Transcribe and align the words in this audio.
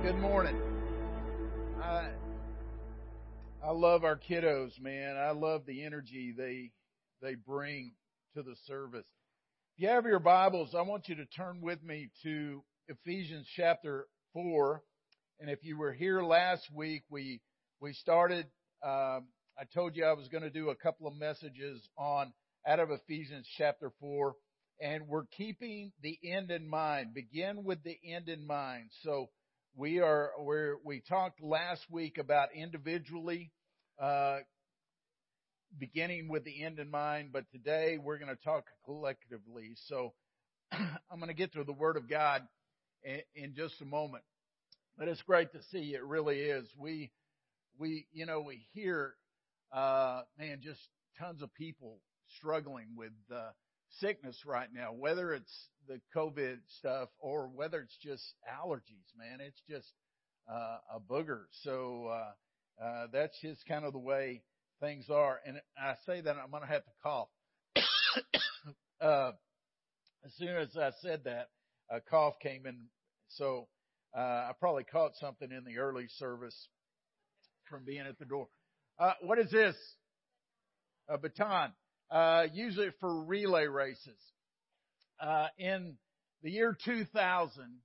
Good 0.00 0.16
morning. 0.16 0.58
I 1.80 2.08
I 3.62 3.70
love 3.72 4.04
our 4.04 4.18
kiddos, 4.18 4.80
man. 4.80 5.16
I 5.16 5.32
love 5.32 5.66
the 5.66 5.84
energy 5.84 6.34
they 6.36 6.70
they 7.20 7.34
bring 7.36 7.92
to 8.34 8.42
the 8.42 8.56
service. 8.66 9.04
If 9.76 9.82
you 9.82 9.88
have 9.90 10.06
your 10.06 10.18
Bibles, 10.18 10.74
I 10.74 10.80
want 10.80 11.08
you 11.08 11.16
to 11.16 11.26
turn 11.26 11.60
with 11.60 11.84
me 11.84 12.10
to 12.22 12.64
Ephesians 12.88 13.46
chapter 13.54 14.06
four. 14.32 14.82
And 15.38 15.50
if 15.50 15.62
you 15.62 15.76
were 15.76 15.92
here 15.92 16.22
last 16.22 16.68
week, 16.74 17.04
we 17.10 17.40
we 17.78 17.92
started. 17.92 18.46
Um, 18.82 19.28
I 19.58 19.64
told 19.72 19.94
you 19.94 20.06
I 20.06 20.14
was 20.14 20.28
going 20.28 20.42
to 20.42 20.50
do 20.50 20.70
a 20.70 20.74
couple 20.74 21.06
of 21.06 21.14
messages 21.14 21.86
on 21.98 22.32
out 22.66 22.80
of 22.80 22.90
Ephesians 22.90 23.46
chapter 23.58 23.92
four, 24.00 24.34
and 24.80 25.06
we're 25.06 25.26
keeping 25.36 25.92
the 26.02 26.18
end 26.24 26.50
in 26.50 26.66
mind. 26.66 27.14
Begin 27.14 27.62
with 27.62 27.84
the 27.84 27.98
end 28.04 28.28
in 28.30 28.46
mind. 28.46 28.90
So 29.02 29.28
we 29.74 30.00
are 30.00 30.32
where 30.38 30.76
we 30.84 31.00
talked 31.00 31.42
last 31.42 31.80
week 31.90 32.18
about 32.18 32.48
individually 32.54 33.50
uh, 34.00 34.38
beginning 35.78 36.28
with 36.28 36.44
the 36.44 36.62
end 36.62 36.78
in 36.78 36.90
mind, 36.90 37.30
but 37.32 37.44
today 37.50 37.98
we're 38.02 38.18
going 38.18 38.34
to 38.34 38.42
talk 38.44 38.64
collectively. 38.84 39.74
So 39.86 40.12
I'm 40.72 41.18
going 41.18 41.28
to 41.28 41.34
get 41.34 41.54
to 41.54 41.64
the 41.64 41.72
Word 41.72 41.96
of 41.96 42.08
God 42.08 42.42
in, 43.02 43.20
in 43.34 43.54
just 43.54 43.80
a 43.80 43.86
moment. 43.86 44.24
But 44.98 45.08
it's 45.08 45.22
great 45.22 45.52
to 45.52 45.62
see 45.70 45.78
you. 45.78 45.96
It 45.96 46.04
really 46.04 46.38
is. 46.38 46.66
We 46.76 47.10
we 47.78 48.06
you 48.12 48.26
know 48.26 48.40
we 48.40 48.66
hear 48.74 49.14
uh, 49.72 50.22
man 50.38 50.60
just 50.62 50.80
tons 51.18 51.40
of 51.40 51.52
people 51.54 52.00
struggling 52.36 52.88
with 52.94 53.12
uh, 53.34 53.50
sickness 54.00 54.36
right 54.44 54.68
now, 54.72 54.92
whether 54.92 55.32
it's 55.32 55.68
the 55.88 56.00
COVID 56.14 56.58
stuff 56.78 57.08
or 57.18 57.48
whether 57.48 57.80
it's 57.80 57.96
just 58.02 58.22
allergies, 58.48 59.16
man. 59.16 59.40
It's 59.40 59.60
just 59.68 59.92
uh, 60.50 60.78
a 60.94 61.00
booger. 61.00 61.42
So 61.62 62.06
uh, 62.06 62.84
uh, 62.84 63.06
that's 63.12 63.38
just 63.40 63.66
kind 63.66 63.84
of 63.84 63.92
the 63.92 63.98
way 63.98 64.42
things 64.80 65.06
are. 65.10 65.40
And 65.46 65.60
I 65.78 65.94
say 66.06 66.20
that 66.20 66.36
I'm 66.36 66.50
going 66.50 66.62
to 66.62 66.68
have 66.68 66.84
to 66.84 66.90
cough. 67.02 67.28
uh, 69.00 69.32
as 70.24 70.32
soon 70.36 70.56
as 70.56 70.76
I 70.76 70.90
said 71.00 71.24
that, 71.24 71.48
a 71.90 72.00
cough 72.00 72.34
came 72.42 72.66
in. 72.66 72.76
So 73.28 73.68
uh, 74.16 74.20
I 74.20 74.52
probably 74.58 74.84
caught 74.84 75.12
something 75.20 75.50
in 75.50 75.64
the 75.64 75.78
early 75.78 76.06
service 76.18 76.68
from 77.68 77.84
being 77.84 78.00
at 78.00 78.18
the 78.18 78.24
door. 78.24 78.48
Uh, 78.98 79.12
what 79.22 79.38
is 79.38 79.50
this? 79.50 79.76
A 81.08 81.18
baton 81.18 81.72
uh, 82.10 82.44
use 82.52 82.78
it 82.78 82.94
for 83.00 83.24
relay 83.24 83.66
races. 83.66 84.18
Uh, 85.22 85.46
in 85.56 85.94
the 86.42 86.50
year 86.50 86.76
2000, 86.84 87.78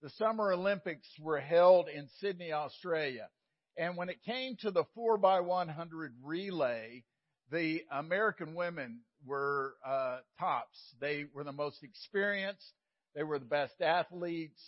the 0.00 0.10
Summer 0.10 0.52
Olympics 0.52 1.08
were 1.20 1.40
held 1.40 1.88
in 1.88 2.08
Sydney, 2.20 2.52
Australia. 2.52 3.28
And 3.76 3.96
when 3.96 4.08
it 4.08 4.22
came 4.24 4.56
to 4.60 4.70
the 4.70 4.84
4x100 4.96 6.10
relay, 6.22 7.02
the 7.50 7.82
American 7.90 8.54
women 8.54 9.00
were 9.26 9.74
uh, 9.84 10.18
tops. 10.38 10.78
They 11.00 11.24
were 11.34 11.42
the 11.42 11.52
most 11.52 11.82
experienced. 11.82 12.72
They 13.16 13.24
were 13.24 13.40
the 13.40 13.44
best 13.44 13.80
athletes. 13.80 14.62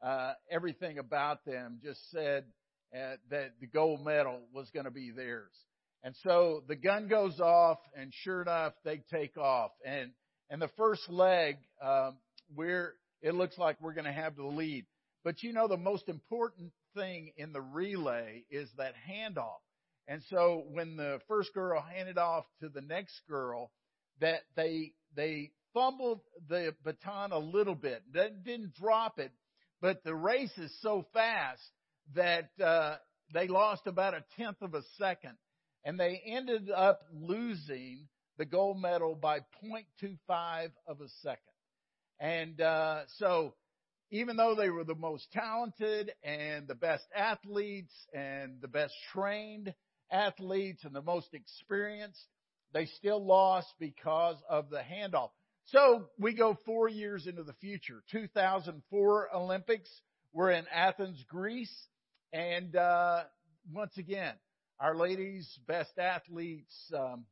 Uh, 0.00 0.34
everything 0.48 0.98
about 0.98 1.44
them 1.44 1.80
just 1.82 2.08
said 2.12 2.44
uh, 2.94 3.16
that 3.30 3.52
the 3.60 3.66
gold 3.66 4.04
medal 4.04 4.42
was 4.52 4.70
going 4.70 4.84
to 4.84 4.92
be 4.92 5.10
theirs. 5.10 5.52
And 6.04 6.14
so 6.22 6.62
the 6.68 6.76
gun 6.76 7.08
goes 7.08 7.40
off, 7.40 7.78
and 7.96 8.12
sure 8.22 8.42
enough, 8.42 8.74
they 8.84 9.02
take 9.10 9.36
off. 9.36 9.72
And 9.84 10.12
and 10.50 10.60
the 10.60 10.70
first 10.76 11.08
leg, 11.08 11.56
um, 11.82 12.16
we're 12.54 12.94
it 13.22 13.34
looks 13.34 13.56
like 13.56 13.80
we're 13.80 13.94
going 13.94 14.04
to 14.04 14.12
have 14.12 14.36
the 14.36 14.44
lead. 14.44 14.84
But 15.24 15.42
you 15.42 15.52
know, 15.52 15.66
the 15.66 15.78
most 15.78 16.08
important 16.08 16.72
thing 16.94 17.32
in 17.36 17.52
the 17.52 17.60
relay 17.60 18.44
is 18.50 18.68
that 18.76 18.92
handoff. 19.10 19.62
And 20.06 20.22
so 20.28 20.64
when 20.70 20.96
the 20.96 21.20
first 21.26 21.54
girl 21.54 21.82
handed 21.82 22.18
off 22.18 22.44
to 22.60 22.68
the 22.68 22.82
next 22.82 23.18
girl, 23.28 23.70
that 24.20 24.40
they 24.54 24.92
they 25.16 25.50
fumbled 25.72 26.20
the 26.48 26.74
baton 26.84 27.32
a 27.32 27.38
little 27.38 27.74
bit. 27.74 28.02
They 28.12 28.28
didn't 28.44 28.74
drop 28.74 29.18
it, 29.18 29.32
but 29.80 30.04
the 30.04 30.14
race 30.14 30.56
is 30.58 30.72
so 30.82 31.04
fast 31.12 31.62
that 32.14 32.50
uh, 32.62 32.96
they 33.32 33.48
lost 33.48 33.86
about 33.86 34.14
a 34.14 34.24
tenth 34.36 34.60
of 34.60 34.74
a 34.74 34.82
second 34.98 35.36
and 35.84 35.98
they 35.98 36.22
ended 36.26 36.70
up 36.70 37.00
losing 37.12 38.08
the 38.38 38.44
gold 38.44 38.80
medal 38.80 39.14
by 39.14 39.40
0.25 39.62 40.70
of 40.86 41.00
a 41.00 41.08
second. 41.22 41.38
And 42.18 42.60
uh, 42.60 43.02
so, 43.18 43.54
even 44.10 44.36
though 44.36 44.54
they 44.54 44.70
were 44.70 44.84
the 44.84 44.94
most 44.94 45.30
talented 45.32 46.12
and 46.22 46.68
the 46.68 46.74
best 46.74 47.04
athletes 47.14 47.92
and 48.12 48.60
the 48.60 48.68
best 48.68 48.94
trained 49.12 49.74
athletes 50.10 50.84
and 50.84 50.94
the 50.94 51.02
most 51.02 51.34
experienced, 51.34 52.24
they 52.72 52.86
still 52.86 53.24
lost 53.24 53.68
because 53.78 54.36
of 54.48 54.70
the 54.70 54.80
handoff. 54.80 55.30
So 55.66 56.08
we 56.18 56.34
go 56.34 56.58
four 56.66 56.88
years 56.88 57.26
into 57.26 57.42
the 57.42 57.54
future. 57.54 58.02
2004 58.10 59.34
Olympics. 59.34 59.90
We're 60.32 60.50
in 60.50 60.66
Athens, 60.72 61.24
Greece, 61.28 61.74
and 62.32 62.74
uh, 62.74 63.22
once 63.72 63.96
again, 63.96 64.34
our 64.80 64.96
ladies, 64.96 65.48
best 65.68 65.96
athletes, 65.96 66.74
um, 66.92 67.24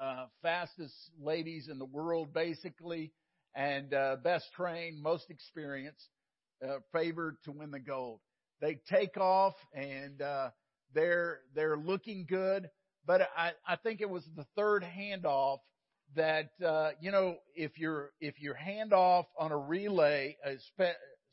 uh, 0.00 0.26
fastest 0.42 0.94
ladies 1.20 1.68
in 1.68 1.78
the 1.78 1.84
world, 1.84 2.32
basically, 2.32 3.12
and 3.54 3.92
uh, 3.92 4.16
best 4.22 4.46
trained, 4.54 5.02
most 5.02 5.30
experienced, 5.30 6.08
uh, 6.66 6.78
favored 6.92 7.36
to 7.44 7.52
win 7.52 7.70
the 7.70 7.80
gold. 7.80 8.20
They 8.60 8.78
take 8.88 9.16
off 9.16 9.54
and 9.72 10.20
uh, 10.20 10.50
they're 10.94 11.40
they're 11.54 11.76
looking 11.76 12.26
good, 12.28 12.68
but 13.06 13.22
I, 13.36 13.52
I 13.66 13.76
think 13.76 14.00
it 14.00 14.10
was 14.10 14.24
the 14.36 14.46
third 14.56 14.84
handoff 14.84 15.58
that 16.16 16.50
uh, 16.64 16.90
you 17.00 17.12
know 17.12 17.36
if 17.54 17.78
you're 17.78 18.10
if 18.20 18.40
you're 18.40 18.56
handoff 18.56 19.26
on 19.38 19.52
a 19.52 19.58
relay, 19.58 20.36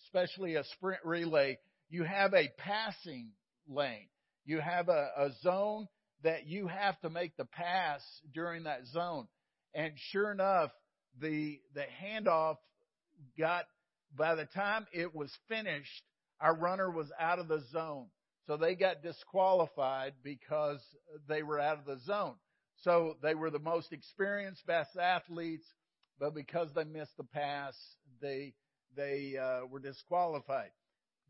especially 0.05 0.55
a 0.55 0.63
sprint 0.75 1.01
relay, 1.03 1.57
you 1.89 2.03
have 2.03 2.33
a 2.33 2.49
passing 2.57 3.29
lane. 3.67 4.07
You 4.45 4.59
have 4.59 4.89
a, 4.89 5.09
a 5.17 5.29
zone 5.41 5.87
that 6.25 6.47
you 6.47 6.65
have 6.65 6.99
to 7.01 7.09
make 7.09 7.37
the 7.37 7.45
pass 7.45 8.01
during 8.33 8.63
that 8.63 8.87
zone. 8.87 9.27
And 9.75 9.93
sure 10.11 10.31
enough, 10.31 10.71
the, 11.21 11.59
the 11.75 11.85
handoff 12.03 12.57
got, 13.37 13.65
by 14.17 14.33
the 14.33 14.45
time 14.45 14.87
it 14.91 15.13
was 15.13 15.31
finished, 15.47 16.03
our 16.41 16.55
runner 16.55 16.89
was 16.89 17.11
out 17.19 17.37
of 17.37 17.47
the 17.47 17.63
zone. 17.71 18.07
So 18.47 18.57
they 18.57 18.73
got 18.73 19.03
disqualified 19.03 20.13
because 20.23 20.79
they 21.29 21.43
were 21.43 21.59
out 21.59 21.77
of 21.77 21.85
the 21.85 22.03
zone. 22.05 22.35
So 22.81 23.17
they 23.21 23.35
were 23.35 23.51
the 23.51 23.59
most 23.59 23.93
experienced, 23.93 24.65
best 24.65 24.97
athletes, 24.97 25.65
but 26.19 26.33
because 26.33 26.69
they 26.75 26.85
missed 26.85 27.15
the 27.17 27.23
pass, 27.23 27.75
they, 28.19 28.53
they, 28.97 29.35
uh, 29.39 29.67
were 29.67 29.79
disqualified. 29.79 30.71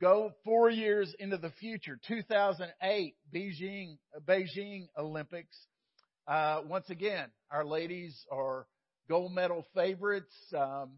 Go 0.01 0.33
four 0.43 0.69
years 0.69 1.13
into 1.19 1.37
the 1.37 1.51
future, 1.51 1.97
2008 2.05 3.15
Beijing, 3.33 3.97
Beijing 4.27 4.87
Olympics. 4.97 5.55
Uh, 6.27 6.61
once 6.67 6.89
again, 6.89 7.29
our 7.49 7.63
ladies 7.63 8.25
are 8.29 8.67
gold 9.07 9.33
medal 9.33 9.65
favorites, 9.73 10.33
um, 10.57 10.91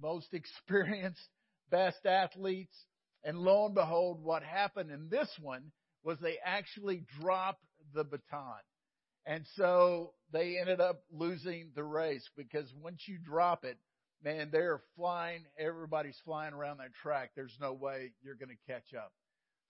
most 0.00 0.28
experienced, 0.32 1.28
best 1.70 2.06
athletes. 2.06 2.76
And 3.24 3.38
lo 3.38 3.66
and 3.66 3.74
behold, 3.74 4.22
what 4.22 4.44
happened 4.44 4.92
in 4.92 5.08
this 5.08 5.30
one 5.40 5.72
was 6.04 6.18
they 6.20 6.36
actually 6.44 7.02
dropped 7.20 7.64
the 7.92 8.04
baton. 8.04 8.60
And 9.26 9.44
so 9.56 10.12
they 10.32 10.58
ended 10.60 10.80
up 10.80 11.02
losing 11.10 11.70
the 11.74 11.82
race 11.82 12.28
because 12.36 12.72
once 12.80 13.02
you 13.06 13.18
drop 13.18 13.64
it, 13.64 13.78
man, 14.22 14.50
they're 14.52 14.80
flying. 14.96 15.44
Everybody's 15.58 16.18
flying 16.24 16.54
around 16.54 16.78
that 16.78 16.94
track. 17.02 17.32
There's 17.34 17.56
no 17.60 17.72
way 17.72 18.12
you're 18.22 18.34
going 18.34 18.50
to 18.50 18.72
catch 18.72 18.94
up. 18.94 19.12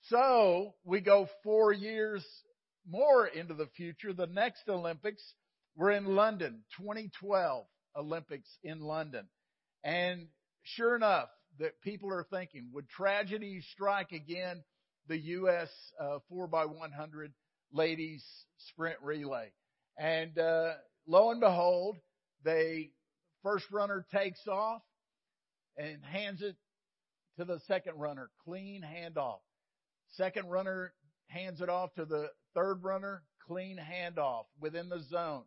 So 0.08 0.74
we 0.84 1.00
go 1.00 1.28
four 1.42 1.72
years 1.72 2.24
more 2.88 3.26
into 3.26 3.54
the 3.54 3.68
future. 3.76 4.12
The 4.12 4.26
next 4.26 4.68
Olympics, 4.68 5.22
we're 5.76 5.92
in 5.92 6.14
London, 6.14 6.62
2012 6.78 7.64
Olympics 7.96 8.48
in 8.62 8.80
London. 8.80 9.26
And 9.82 10.26
sure 10.62 10.96
enough, 10.96 11.28
that 11.58 11.80
people 11.82 12.12
are 12.12 12.26
thinking, 12.30 12.70
would 12.72 12.88
tragedy 12.88 13.60
strike 13.72 14.12
again 14.12 14.62
the 15.08 15.18
U.S. 15.18 15.68
Uh, 16.00 16.18
4x100 16.32 17.32
ladies 17.72 18.24
sprint 18.58 18.96
relay? 19.02 19.52
And 19.96 20.38
uh, 20.38 20.72
lo 21.06 21.30
and 21.30 21.40
behold, 21.40 21.96
they 22.44 22.90
First 23.44 23.66
runner 23.70 24.04
takes 24.12 24.48
off 24.48 24.82
and 25.76 26.02
hands 26.02 26.42
it 26.42 26.56
to 27.38 27.44
the 27.44 27.60
second 27.66 27.98
runner. 27.98 28.30
Clean 28.44 28.82
handoff. 28.82 29.40
Second 30.12 30.48
runner 30.48 30.94
hands 31.28 31.60
it 31.60 31.68
off 31.68 31.94
to 31.94 32.06
the 32.06 32.30
third 32.54 32.82
runner. 32.82 33.22
Clean 33.46 33.78
handoff 33.78 34.44
within 34.58 34.88
the 34.88 35.02
zone. 35.10 35.44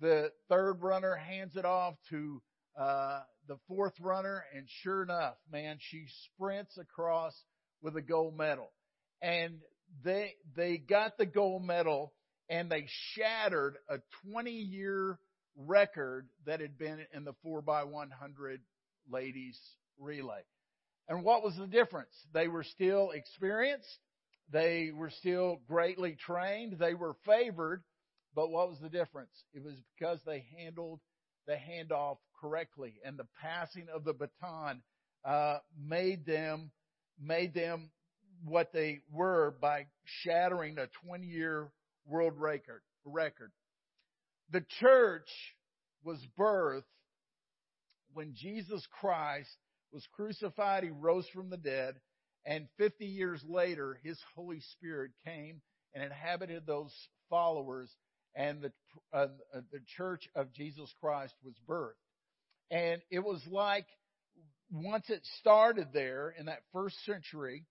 The 0.00 0.30
third 0.50 0.82
runner 0.82 1.14
hands 1.14 1.56
it 1.56 1.64
off 1.64 1.94
to 2.10 2.42
uh, 2.78 3.20
the 3.48 3.56
fourth 3.68 3.94
runner, 4.00 4.44
and 4.54 4.66
sure 4.82 5.02
enough, 5.02 5.36
man, 5.50 5.78
she 5.80 6.04
sprints 6.26 6.76
across 6.76 7.34
with 7.80 7.96
a 7.96 8.02
gold 8.02 8.36
medal. 8.36 8.70
And 9.22 9.60
they, 10.04 10.34
they 10.56 10.76
got 10.76 11.16
the 11.16 11.26
gold 11.26 11.64
medal 11.64 12.12
and 12.48 12.70
they 12.70 12.86
shattered 13.14 13.76
a 13.88 13.98
20 14.30 14.50
year 14.50 15.18
record 15.56 16.28
that 16.46 16.60
had 16.60 16.78
been 16.78 17.00
in 17.12 17.24
the 17.24 17.34
4x100 17.44 18.58
ladies 19.10 19.58
relay. 19.98 20.40
And 21.08 21.22
what 21.22 21.42
was 21.42 21.56
the 21.56 21.66
difference? 21.66 22.14
They 22.32 22.48
were 22.48 22.64
still 22.64 23.10
experienced. 23.10 23.98
They 24.50 24.90
were 24.94 25.10
still 25.10 25.60
greatly 25.68 26.16
trained. 26.26 26.78
They 26.78 26.94
were 26.94 27.16
favored. 27.26 27.82
But 28.34 28.50
what 28.50 28.68
was 28.68 28.78
the 28.80 28.88
difference? 28.88 29.30
It 29.52 29.62
was 29.62 29.74
because 29.96 30.18
they 30.26 30.44
handled 30.58 31.00
the 31.46 31.54
handoff 31.54 32.16
correctly 32.40 32.94
and 33.04 33.18
the 33.18 33.26
passing 33.40 33.86
of 33.94 34.04
the 34.04 34.12
baton 34.12 34.82
uh, 35.24 35.58
made 35.78 36.26
them 36.26 36.70
made 37.20 37.54
them 37.54 37.90
what 38.44 38.72
they 38.72 39.00
were 39.12 39.54
by 39.60 39.86
shattering 40.04 40.78
a 40.78 40.86
20 41.06 41.26
year 41.26 41.70
world 42.06 42.34
record 42.36 42.82
record. 43.04 43.52
The 44.54 44.64
church 44.78 45.28
was 46.04 46.24
birthed 46.38 46.84
when 48.12 48.34
Jesus 48.36 48.86
Christ 49.00 49.50
was 49.92 50.06
crucified, 50.14 50.84
he 50.84 50.90
rose 50.90 51.26
from 51.34 51.50
the 51.50 51.56
dead, 51.56 51.96
and 52.46 52.68
50 52.78 53.04
years 53.04 53.42
later, 53.48 53.98
his 54.04 54.16
Holy 54.36 54.60
Spirit 54.60 55.10
came 55.24 55.60
and 55.92 56.04
inhabited 56.04 56.68
those 56.68 56.94
followers, 57.28 57.90
and 58.36 58.62
the, 58.62 58.72
uh, 59.12 59.26
the 59.52 59.80
church 59.96 60.28
of 60.36 60.52
Jesus 60.52 60.88
Christ 61.00 61.34
was 61.42 61.54
birthed. 61.68 61.94
And 62.70 63.02
it 63.10 63.24
was 63.24 63.42
like 63.50 63.86
once 64.70 65.10
it 65.10 65.26
started 65.40 65.88
there 65.92 66.32
in 66.38 66.46
that 66.46 66.62
first 66.72 67.04
century, 67.04 67.64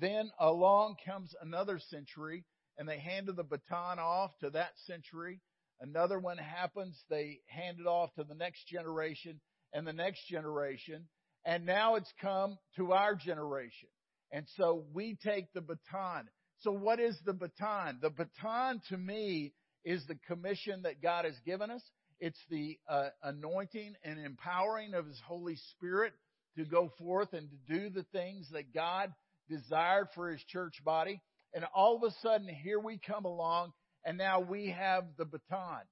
then 0.00 0.30
along 0.40 0.96
comes 1.04 1.34
another 1.42 1.78
century, 1.90 2.46
and 2.78 2.88
they 2.88 2.98
handed 2.98 3.36
the 3.36 3.44
baton 3.44 3.98
off 3.98 4.30
to 4.38 4.48
that 4.48 4.70
century. 4.86 5.42
Another 5.80 6.18
one 6.18 6.38
happens, 6.38 6.96
they 7.08 7.40
hand 7.46 7.78
it 7.80 7.86
off 7.86 8.14
to 8.14 8.24
the 8.24 8.34
next 8.34 8.66
generation 8.66 9.40
and 9.72 9.86
the 9.86 9.92
next 9.92 10.26
generation. 10.28 11.06
And 11.44 11.64
now 11.64 11.94
it's 11.94 12.12
come 12.20 12.58
to 12.76 12.92
our 12.92 13.14
generation. 13.14 13.88
And 14.30 14.46
so 14.56 14.84
we 14.92 15.16
take 15.24 15.52
the 15.52 15.62
baton. 15.62 16.28
So 16.60 16.70
what 16.70 17.00
is 17.00 17.16
the 17.24 17.32
baton? 17.32 17.98
The 18.02 18.10
baton 18.10 18.82
to 18.90 18.98
me 18.98 19.54
is 19.84 20.04
the 20.06 20.18
commission 20.26 20.82
that 20.82 21.02
God 21.02 21.24
has 21.24 21.34
given 21.46 21.70
us. 21.70 21.82
It's 22.20 22.38
the 22.50 22.78
uh, 22.88 23.08
anointing 23.22 23.94
and 24.04 24.18
empowering 24.18 24.92
of 24.92 25.06
His 25.06 25.18
Holy 25.26 25.56
Spirit 25.72 26.12
to 26.58 26.64
go 26.64 26.92
forth 26.98 27.32
and 27.32 27.48
to 27.48 27.78
do 27.78 27.88
the 27.88 28.04
things 28.12 28.46
that 28.52 28.74
God 28.74 29.12
desired 29.48 30.08
for 30.14 30.30
His 30.30 30.42
church 30.44 30.74
body. 30.84 31.22
And 31.54 31.64
all 31.74 31.96
of 31.96 32.02
a 32.02 32.14
sudden, 32.22 32.48
here 32.48 32.78
we 32.78 33.00
come 33.04 33.24
along, 33.24 33.72
and 34.04 34.18
now 34.18 34.40
we 34.40 34.70
have 34.70 35.04
the 35.16 35.24
baton. 35.24 35.82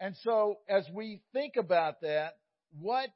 And 0.00 0.16
so, 0.22 0.56
as 0.68 0.84
we 0.92 1.20
think 1.32 1.56
about 1.56 2.00
that, 2.02 2.34
what 2.80 3.10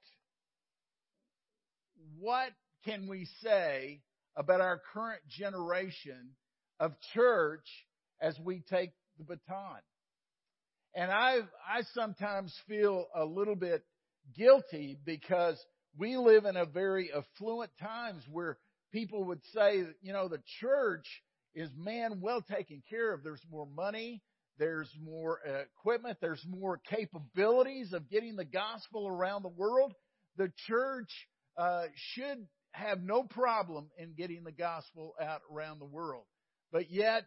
what 2.19 2.50
can 2.85 3.09
we 3.09 3.27
say 3.43 4.00
about 4.37 4.61
our 4.61 4.81
current 4.93 5.23
generation 5.29 6.31
of 6.79 6.93
church 7.15 7.67
as 8.21 8.38
we 8.38 8.62
take 8.71 8.93
the 9.19 9.25
baton? 9.25 9.81
And 10.94 11.11
I, 11.11 11.41
I 11.69 11.83
sometimes 11.93 12.55
feel 12.67 13.06
a 13.15 13.25
little 13.25 13.56
bit 13.56 13.85
guilty 14.37 14.99
because 15.05 15.62
we 15.99 16.17
live 16.17 16.44
in 16.44 16.56
a 16.56 16.65
very 16.65 17.11
affluent 17.12 17.71
times 17.81 18.23
where 18.31 18.59
people 18.93 19.25
would 19.25 19.43
say, 19.55 19.85
you 20.00 20.12
know, 20.12 20.29
the 20.29 20.41
church 20.61 21.06
is 21.56 21.70
man 21.76 22.20
well 22.20 22.43
taken 22.43 22.82
care 22.88 23.12
of. 23.12 23.25
There's 23.25 23.43
more 23.50 23.67
money. 23.67 24.23
There's 24.58 24.91
more 25.03 25.41
equipment. 25.41 26.19
There's 26.20 26.44
more 26.49 26.81
capabilities 26.88 27.93
of 27.93 28.08
getting 28.08 28.37
the 28.37 28.44
gospel 28.44 29.08
around 29.08 29.43
the 29.43 29.49
world. 29.49 29.93
The 30.37 30.53
church 30.69 31.11
uh, 31.56 31.85
should 31.94 32.47
have 32.73 33.03
no 33.03 33.23
problem 33.25 33.88
in 33.99 34.12
getting 34.14 34.44
the 34.44 34.53
gospel 34.53 35.14
out 35.20 35.41
around 35.53 35.79
the 35.79 35.87
world. 35.87 36.25
But 36.73 36.91
yet, 36.91 37.25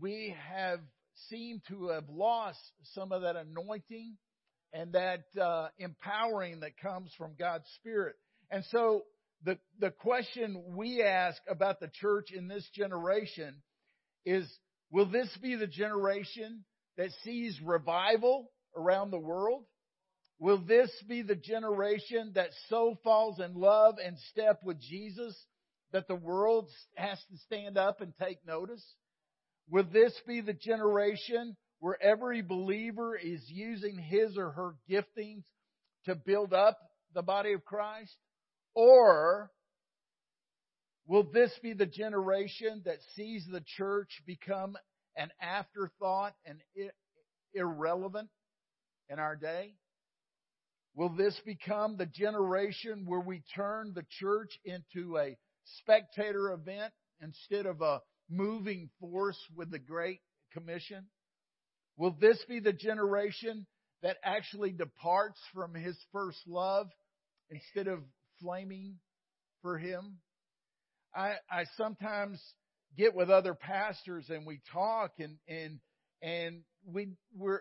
we 0.00 0.34
have 0.50 0.80
seemed 1.28 1.62
to 1.68 1.88
have 1.88 2.08
lost 2.08 2.58
some 2.94 3.12
of 3.12 3.22
that 3.22 3.36
anointing 3.36 4.16
and 4.72 4.92
that 4.92 5.24
uh, 5.40 5.68
empowering 5.78 6.60
that 6.60 6.76
comes 6.76 7.12
from 7.16 7.34
God's 7.38 7.68
Spirit. 7.76 8.16
And 8.50 8.64
so, 8.70 9.02
the, 9.44 9.58
the 9.78 9.90
question 9.90 10.62
we 10.76 11.02
ask 11.02 11.40
about 11.48 11.80
the 11.80 11.90
church 12.00 12.30
in 12.32 12.48
this 12.48 12.68
generation 12.74 13.56
is 14.24 14.50
will 14.90 15.10
this 15.10 15.28
be 15.42 15.54
the 15.54 15.66
generation 15.66 16.64
that 16.96 17.10
sees 17.22 17.60
revival 17.62 18.50
around 18.76 19.10
the 19.10 19.18
world? 19.18 19.64
Will 20.38 20.58
this 20.58 20.90
be 21.08 21.22
the 21.22 21.36
generation 21.36 22.32
that 22.34 22.50
so 22.68 22.98
falls 23.04 23.38
in 23.38 23.54
love 23.54 23.96
and 24.04 24.16
step 24.30 24.60
with 24.64 24.80
Jesus 24.80 25.36
that 25.92 26.08
the 26.08 26.14
world 26.14 26.68
has 26.96 27.18
to 27.30 27.36
stand 27.46 27.78
up 27.78 28.00
and 28.00 28.12
take 28.20 28.38
notice? 28.46 28.84
Will 29.70 29.84
this 29.84 30.12
be 30.26 30.40
the 30.40 30.52
generation 30.52 31.56
where 31.80 32.02
every 32.02 32.42
believer 32.42 33.16
is 33.16 33.42
using 33.48 33.98
his 33.98 34.36
or 34.36 34.50
her 34.50 34.74
giftings 34.90 35.44
to 36.06 36.14
build 36.14 36.52
up 36.52 36.78
the 37.14 37.22
body 37.22 37.52
of 37.52 37.64
Christ? 37.64 38.14
Or 38.74 39.50
will 41.06 41.24
this 41.32 41.52
be 41.62 41.72
the 41.72 41.86
generation 41.86 42.82
that 42.84 42.98
sees 43.14 43.46
the 43.50 43.62
church 43.76 44.22
become 44.26 44.76
an 45.16 45.30
afterthought 45.40 46.34
and 46.44 46.58
irrelevant 47.54 48.28
in 49.08 49.18
our 49.18 49.36
day? 49.36 49.74
Will 50.96 51.08
this 51.08 51.38
become 51.44 51.96
the 51.96 52.06
generation 52.06 53.04
where 53.06 53.20
we 53.20 53.42
turn 53.54 53.92
the 53.94 54.06
church 54.20 54.58
into 54.64 55.18
a 55.18 55.36
spectator 55.80 56.52
event 56.52 56.92
instead 57.20 57.66
of 57.66 57.80
a 57.80 58.00
moving 58.30 58.90
force 59.00 59.38
with 59.56 59.70
the 59.70 59.78
Great 59.78 60.20
Commission? 60.52 61.06
Will 61.96 62.16
this 62.20 62.38
be 62.48 62.60
the 62.60 62.72
generation 62.72 63.66
that 64.02 64.18
actually 64.22 64.70
departs 64.70 65.40
from 65.52 65.74
his 65.74 65.96
first 66.12 66.38
love 66.46 66.88
instead 67.50 67.88
of 67.88 68.00
flaming 68.44 68.96
for 69.62 69.78
him? 69.78 70.18
I, 71.14 71.34
I 71.50 71.64
sometimes 71.76 72.40
get 72.96 73.14
with 73.14 73.30
other 73.30 73.54
pastors 73.54 74.26
and 74.28 74.46
we 74.46 74.60
talk 74.72 75.12
and, 75.18 75.36
and, 75.48 75.78
and 76.22 76.60
we, 76.86 77.08
we're, 77.36 77.60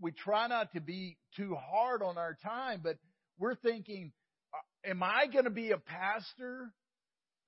we 0.00 0.10
try 0.12 0.48
not 0.48 0.72
to 0.72 0.80
be 0.80 1.16
too 1.36 1.54
hard 1.54 2.02
on 2.02 2.18
our 2.18 2.36
time, 2.42 2.80
but 2.82 2.96
we're 3.38 3.54
thinking, 3.54 4.12
uh, 4.52 4.90
am 4.90 5.02
I 5.02 5.26
going 5.32 5.44
to 5.44 5.50
be 5.50 5.70
a 5.70 5.78
pastor 5.78 6.72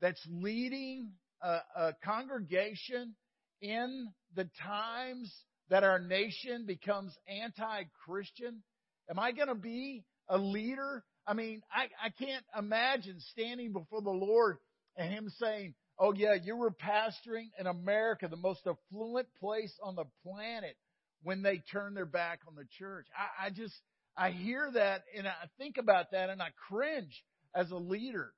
that's 0.01 0.25
leading 0.31 1.11
a, 1.43 1.59
a 1.77 1.97
congregation 2.05 3.15
in 3.61 4.09
the 4.37 4.49
times 4.63 5.33
that 5.69 5.83
our 5.83 5.99
nation 5.99 6.65
becomes 6.67 7.13
anti-Christian? 7.27 8.63
Am 9.11 9.19
I 9.19 9.33
going 9.33 9.49
to 9.49 9.55
be 9.55 10.05
a 10.29 10.39
leader? 10.39 11.05
I 11.29 11.35
mean, 11.35 11.63
I, 11.71 11.89
I 12.07 12.09
can't 12.09 12.45
imagine 12.59 13.21
standing 13.33 13.73
before 13.75 14.01
the 14.01 14.11
Lord 14.11 14.57
and 14.97 15.13
Him 15.13 15.31
saying, 15.39 15.75
Oh 16.01 16.15
yeah, 16.15 16.35
you 16.35 16.57
were 16.57 16.71
pastoring 16.71 17.51
in 17.59 17.67
America, 17.67 18.29
the 18.29 18.37
most 18.37 18.61
affluent 18.67 19.27
place 19.41 19.73
on 19.83 19.97
the 19.97 20.05
planet 20.25 20.77
when 21.23 21.43
they 21.43 21.59
turn 21.71 21.95
their 21.95 22.07
back 22.07 22.41
on 22.47 22.55
the 22.55 22.67
church. 22.79 23.07
I, 23.17 23.47
I 23.47 23.51
just, 23.51 23.75
I 24.17 24.31
hear 24.31 24.71
that 24.73 25.03
and 25.17 25.27
I 25.27 25.35
think 25.59 25.77
about 25.77 26.13
that 26.13 26.31
and 26.31 26.41
I 26.41 26.49
cringe 26.69 27.23
as 27.55 27.71
a 27.71 27.77
leader. 27.77 28.33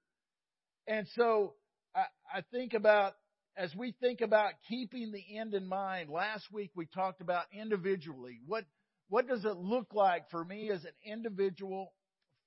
And 0.88 1.06
so 1.14 1.52
I, 1.94 2.04
I 2.34 2.42
think 2.50 2.74
about, 2.74 3.12
as 3.56 3.74
we 3.76 3.94
think 4.00 4.22
about 4.22 4.52
keeping 4.68 5.12
the 5.12 5.38
end 5.38 5.54
in 5.54 5.66
mind, 5.66 6.08
last 6.08 6.44
week 6.50 6.70
we 6.74 6.86
talked 6.86 7.20
about 7.20 7.44
individually. 7.52 8.40
What, 8.46 8.64
what 9.10 9.28
does 9.28 9.44
it 9.44 9.56
look 9.56 9.88
like 9.92 10.30
for 10.30 10.44
me 10.44 10.70
as 10.70 10.82
an 10.84 10.92
individual 11.04 11.92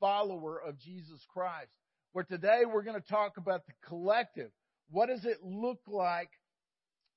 follower 0.03 0.62
of 0.62 0.77
Jesus 0.79 1.25
Christ? 1.33 1.72
Where 2.12 2.25
today 2.25 2.63
we're 2.67 2.83
going 2.83 3.01
to 3.01 3.07
talk 3.07 3.38
about 3.38 3.65
the 3.65 3.74
collective. 3.88 4.51
What 4.91 5.07
does 5.07 5.24
it 5.24 5.38
look 5.41 5.79
like 5.88 6.29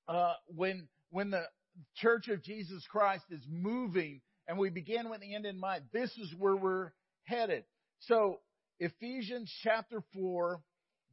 uh, 0.07 0.35
when 0.55 0.87
when 1.09 1.31
the 1.31 1.43
Church 1.97 2.29
of 2.29 2.41
Jesus 2.41 2.81
Christ 2.89 3.25
is 3.29 3.41
moving 3.49 4.21
and 4.47 4.57
we 4.57 4.69
begin 4.69 5.09
with 5.09 5.19
the 5.19 5.35
end 5.35 5.45
in 5.45 5.59
mind. 5.59 5.83
This 5.91 6.09
is 6.17 6.33
where 6.39 6.55
we're 6.55 6.91
headed. 7.25 7.65
So, 7.99 8.39
Ephesians 8.79 9.51
chapter 9.63 10.01
4, 10.13 10.61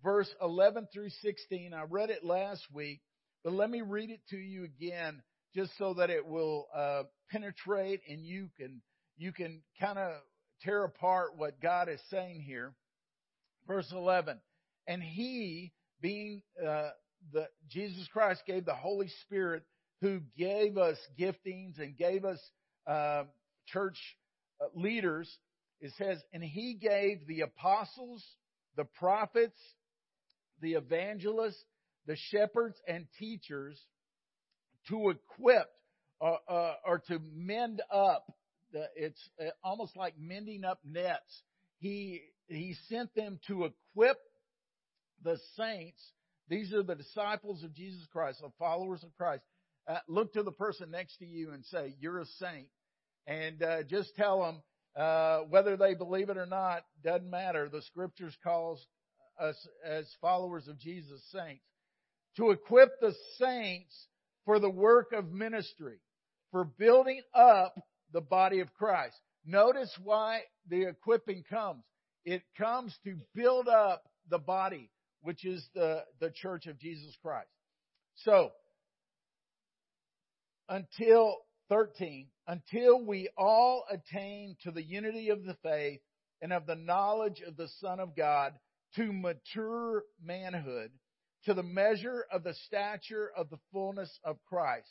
verse 0.02 0.32
11 0.40 0.88
through 0.92 1.10
16. 1.10 1.74
I 1.74 1.82
read 1.82 2.10
it 2.10 2.24
last 2.24 2.62
week, 2.72 3.00
but 3.42 3.52
let 3.52 3.68
me 3.68 3.82
read 3.82 4.10
it 4.10 4.20
to 4.30 4.36
you 4.36 4.64
again 4.64 5.22
just 5.54 5.72
so 5.76 5.94
that 5.94 6.10
it 6.10 6.24
will 6.24 6.68
uh, 6.74 7.02
penetrate 7.30 8.00
and 8.08 8.24
you 8.24 8.48
can 8.56 8.80
you 9.16 9.32
can 9.32 9.62
kind 9.80 9.98
of 9.98 10.12
tear 10.64 10.84
apart 10.84 11.36
what 11.36 11.60
God 11.60 11.88
is 11.88 12.00
saying 12.10 12.40
here. 12.40 12.72
Verse 13.66 13.90
11. 13.92 14.38
And 14.86 15.02
he, 15.02 15.72
being 16.00 16.42
uh, 16.62 16.90
the 17.32 17.48
Jesus 17.70 18.06
Christ 18.12 18.42
gave 18.46 18.64
the 18.64 18.74
Holy 18.74 19.08
Spirit 19.22 19.62
who 20.00 20.20
gave 20.36 20.76
us 20.76 20.98
giftings 21.18 21.78
and 21.78 21.96
gave 21.96 22.24
us 22.24 22.38
uh, 22.86 23.24
church 23.66 23.96
uh, 24.60 24.66
leaders. 24.74 25.30
It 25.80 25.92
says, 25.96 26.18
and 26.32 26.42
he 26.42 26.74
gave 26.74 27.26
the 27.26 27.42
apostles, 27.42 28.22
the 28.76 28.84
prophets, 28.84 29.58
the 30.60 30.74
evangelists, 30.74 31.62
the 32.06 32.16
shepherds 32.30 32.76
and 32.86 33.06
teachers 33.18 33.80
to 34.88 35.10
equip 35.10 35.70
uh, 36.20 36.36
uh, 36.48 36.74
or 36.86 36.98
to 37.08 37.18
mend 37.34 37.82
up. 37.90 38.30
It's 38.96 39.28
uh, 39.40 39.50
almost 39.62 39.96
like 39.96 40.14
mending 40.18 40.64
up 40.64 40.80
nets. 40.84 41.42
He 41.78 42.22
he 42.48 42.76
sent 42.88 43.14
them 43.14 43.38
to 43.46 43.64
equip 43.64 44.18
the 45.22 45.38
saints. 45.56 46.00
These 46.48 46.72
are 46.74 46.82
the 46.82 46.94
disciples 46.94 47.62
of 47.62 47.74
Jesus 47.74 48.06
Christ, 48.12 48.40
the 48.42 48.50
followers 48.58 49.02
of 49.02 49.16
Christ. 49.16 49.42
Uh, 49.86 49.98
look 50.08 50.32
to 50.34 50.42
the 50.42 50.52
person 50.52 50.90
next 50.90 51.18
to 51.18 51.26
you 51.26 51.52
and 51.52 51.64
say, 51.64 51.94
"You're 52.00 52.20
a 52.20 52.26
saint," 52.38 52.68
and 53.26 53.62
uh, 53.62 53.82
just 53.84 54.14
tell 54.16 54.42
them 54.42 54.62
uh, 54.96 55.40
whether 55.48 55.76
they 55.76 55.94
believe 55.94 56.30
it 56.30 56.36
or 56.36 56.46
not. 56.46 56.84
Doesn't 57.02 57.28
matter. 57.28 57.68
The 57.68 57.82
Scriptures 57.82 58.36
calls 58.42 58.86
us 59.38 59.56
as 59.84 60.06
followers 60.20 60.68
of 60.68 60.78
Jesus 60.78 61.20
saints 61.32 61.64
to 62.36 62.50
equip 62.50 63.00
the 63.00 63.14
saints 63.38 63.94
for 64.44 64.58
the 64.58 64.70
work 64.70 65.12
of 65.12 65.32
ministry, 65.32 65.98
for 66.50 66.64
building 66.64 67.22
up 67.34 67.74
the 68.14 68.22
body 68.22 68.60
of 68.60 68.72
Christ. 68.72 69.16
Notice 69.44 69.92
why 70.02 70.40
the 70.70 70.84
equipping 70.84 71.44
comes. 71.50 71.82
It 72.24 72.42
comes 72.56 72.96
to 73.04 73.16
build 73.34 73.68
up 73.68 74.04
the 74.30 74.38
body, 74.38 74.88
which 75.20 75.44
is 75.44 75.68
the, 75.74 76.04
the 76.20 76.30
church 76.30 76.66
of 76.66 76.78
Jesus 76.78 77.14
Christ. 77.20 77.50
So, 78.14 78.52
until 80.68 81.36
13, 81.68 82.28
until 82.46 83.04
we 83.04 83.28
all 83.36 83.84
attain 83.90 84.56
to 84.62 84.70
the 84.70 84.82
unity 84.82 85.28
of 85.28 85.44
the 85.44 85.56
faith 85.62 86.00
and 86.40 86.52
of 86.52 86.66
the 86.66 86.76
knowledge 86.76 87.42
of 87.46 87.56
the 87.56 87.68
Son 87.80 88.00
of 88.00 88.16
God 88.16 88.54
to 88.96 89.12
mature 89.12 90.04
manhood, 90.22 90.92
to 91.46 91.52
the 91.52 91.62
measure 91.64 92.24
of 92.30 92.44
the 92.44 92.54
stature 92.66 93.30
of 93.36 93.50
the 93.50 93.58
fullness 93.72 94.18
of 94.24 94.36
Christ, 94.48 94.88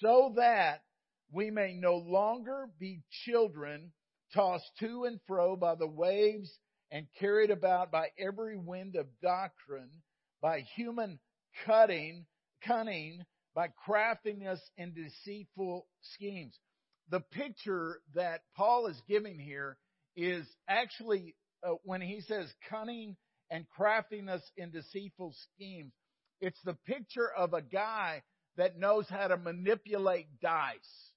so 0.00 0.34
that 0.36 0.82
we 1.32 1.50
may 1.50 1.74
no 1.74 1.96
longer 1.96 2.68
be 2.78 3.02
children 3.24 3.92
tossed 4.34 4.70
to 4.80 5.04
and 5.04 5.20
fro 5.26 5.56
by 5.56 5.74
the 5.74 5.86
waves 5.86 6.50
and 6.90 7.06
carried 7.18 7.50
about 7.50 7.90
by 7.90 8.08
every 8.18 8.56
wind 8.56 8.96
of 8.96 9.06
doctrine, 9.22 9.90
by 10.40 10.60
human 10.76 11.18
cutting, 11.66 12.24
cunning, 12.64 13.24
by 13.54 13.68
craftiness 13.84 14.60
and 14.78 14.94
deceitful 14.94 15.86
schemes. 16.14 16.58
The 17.10 17.20
picture 17.20 18.00
that 18.14 18.42
Paul 18.56 18.86
is 18.86 19.00
giving 19.08 19.38
here 19.38 19.78
is 20.16 20.46
actually 20.68 21.34
uh, 21.62 21.72
when 21.84 22.00
he 22.00 22.20
says 22.22 22.46
cunning 22.70 23.16
and 23.50 23.66
craftiness 23.68 24.42
and 24.58 24.72
deceitful 24.72 25.34
schemes. 25.54 25.92
It's 26.40 26.60
the 26.64 26.76
picture 26.86 27.30
of 27.30 27.52
a 27.52 27.62
guy 27.62 28.22
that 28.56 28.78
knows 28.78 29.06
how 29.08 29.28
to 29.28 29.36
manipulate 29.36 30.40
dice. 30.40 31.10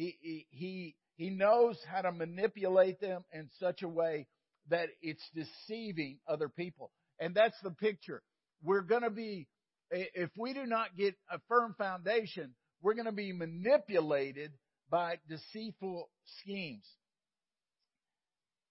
He, 0.00 0.46
he, 0.50 0.94
he, 1.16 1.28
knows 1.28 1.76
how 1.86 2.00
to 2.00 2.10
manipulate 2.10 3.00
them 3.00 3.22
in 3.34 3.50
such 3.60 3.82
a 3.82 3.88
way 3.88 4.26
that 4.70 4.88
it's 5.02 5.22
deceiving 5.34 6.18
other 6.26 6.48
people. 6.48 6.90
And 7.18 7.34
that's 7.34 7.60
the 7.62 7.72
picture. 7.72 8.22
We're 8.62 8.80
going 8.80 9.02
to 9.02 9.10
be, 9.10 9.46
if 9.90 10.30
we 10.38 10.54
do 10.54 10.64
not 10.64 10.96
get 10.96 11.16
a 11.30 11.38
firm 11.48 11.74
foundation, 11.76 12.54
we're 12.80 12.94
going 12.94 13.06
to 13.06 13.12
be 13.12 13.34
manipulated 13.34 14.52
by 14.88 15.18
deceitful 15.28 16.08
schemes. 16.40 16.86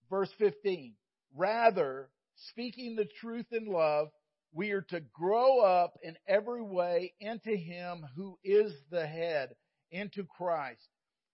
Verse 0.09 0.31
15. 0.39 0.95
Rather, 1.35 2.09
speaking 2.49 2.95
the 2.95 3.07
truth 3.21 3.45
in 3.51 3.67
love, 3.67 4.07
we 4.51 4.71
are 4.71 4.81
to 4.89 5.01
grow 5.13 5.59
up 5.59 5.93
in 6.01 6.15
every 6.27 6.63
way 6.63 7.13
into 7.19 7.55
Him 7.55 8.03
who 8.15 8.39
is 8.43 8.73
the 8.89 9.05
head, 9.05 9.49
into 9.91 10.23
Christ, 10.23 10.87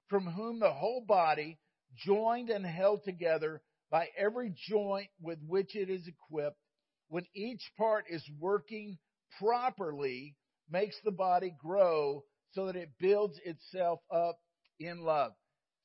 from 0.10 0.26
whom 0.28 0.60
the 0.60 0.72
whole 0.72 1.04
body, 1.06 1.58
joined 1.96 2.50
and 2.50 2.66
held 2.66 3.04
together 3.04 3.62
by 3.90 4.08
every 4.18 4.54
joint 4.68 5.08
with 5.22 5.40
which 5.48 5.76
it 5.76 5.90
is 5.90 6.08
equipped, 6.08 6.60
when 7.08 7.26
each 7.34 7.62
part 7.78 8.06
is 8.10 8.24
working 8.40 8.98
properly, 9.40 10.36
makes 10.70 10.96
the 11.04 11.12
body 11.12 11.54
grow 11.62 12.24
so 12.54 12.66
that 12.68 12.76
it 12.76 12.90
builds 13.00 13.40
itself 13.46 14.00
up 14.12 14.38
in 14.80 15.02
love. 15.02 15.32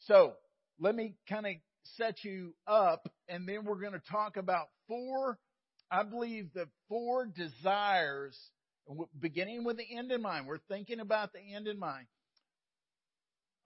So, 0.00 0.34
let 0.78 0.94
me 0.94 1.14
kind 1.28 1.46
of 1.46 1.52
set 1.96 2.24
you 2.24 2.54
up, 2.66 3.06
and 3.28 3.46
then 3.46 3.64
we're 3.64 3.80
going 3.80 3.92
to 3.92 4.10
talk 4.10 4.36
about 4.36 4.68
four, 4.88 5.38
I 5.90 6.02
believe, 6.04 6.52
the 6.54 6.68
four 6.88 7.26
desires, 7.26 8.38
beginning 9.18 9.64
with 9.64 9.76
the 9.76 9.96
end 9.96 10.10
in 10.10 10.22
mind. 10.22 10.46
We're 10.46 10.58
thinking 10.68 11.00
about 11.00 11.32
the 11.32 11.54
end 11.54 11.68
in 11.68 11.78
mind. 11.78 12.06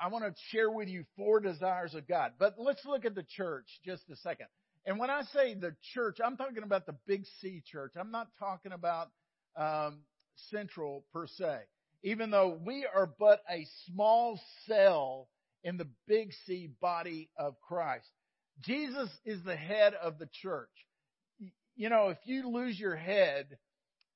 I 0.00 0.08
want 0.08 0.24
to 0.24 0.34
share 0.50 0.70
with 0.70 0.88
you 0.88 1.04
four 1.16 1.40
desires 1.40 1.94
of 1.94 2.06
God. 2.08 2.32
But 2.38 2.54
let's 2.58 2.84
look 2.84 3.04
at 3.04 3.14
the 3.14 3.22
church 3.36 3.66
just 3.84 4.02
a 4.10 4.16
second. 4.16 4.46
And 4.86 4.98
when 4.98 5.10
I 5.10 5.22
say 5.32 5.54
the 5.54 5.74
church, 5.94 6.18
I'm 6.24 6.36
talking 6.36 6.62
about 6.62 6.86
the 6.86 6.96
big 7.06 7.24
C 7.40 7.62
church. 7.64 7.92
I'm 7.98 8.10
not 8.10 8.28
talking 8.38 8.72
about 8.72 9.08
um, 9.56 10.00
central 10.50 11.04
per 11.12 11.26
se. 11.26 11.60
Even 12.02 12.30
though 12.30 12.58
we 12.64 12.86
are 12.94 13.10
but 13.18 13.40
a 13.48 13.66
small 13.86 14.38
cell 14.66 15.28
in 15.62 15.78
the 15.78 15.88
big 16.06 16.32
C 16.46 16.68
body 16.80 17.30
of 17.36 17.54
Christ. 17.66 18.06
Jesus 18.60 19.08
is 19.24 19.42
the 19.42 19.56
head 19.56 19.94
of 19.94 20.18
the 20.18 20.28
church. 20.42 20.68
You 21.76 21.88
know, 21.88 22.08
if 22.08 22.18
you 22.24 22.48
lose 22.48 22.78
your 22.78 22.94
head, 22.94 23.46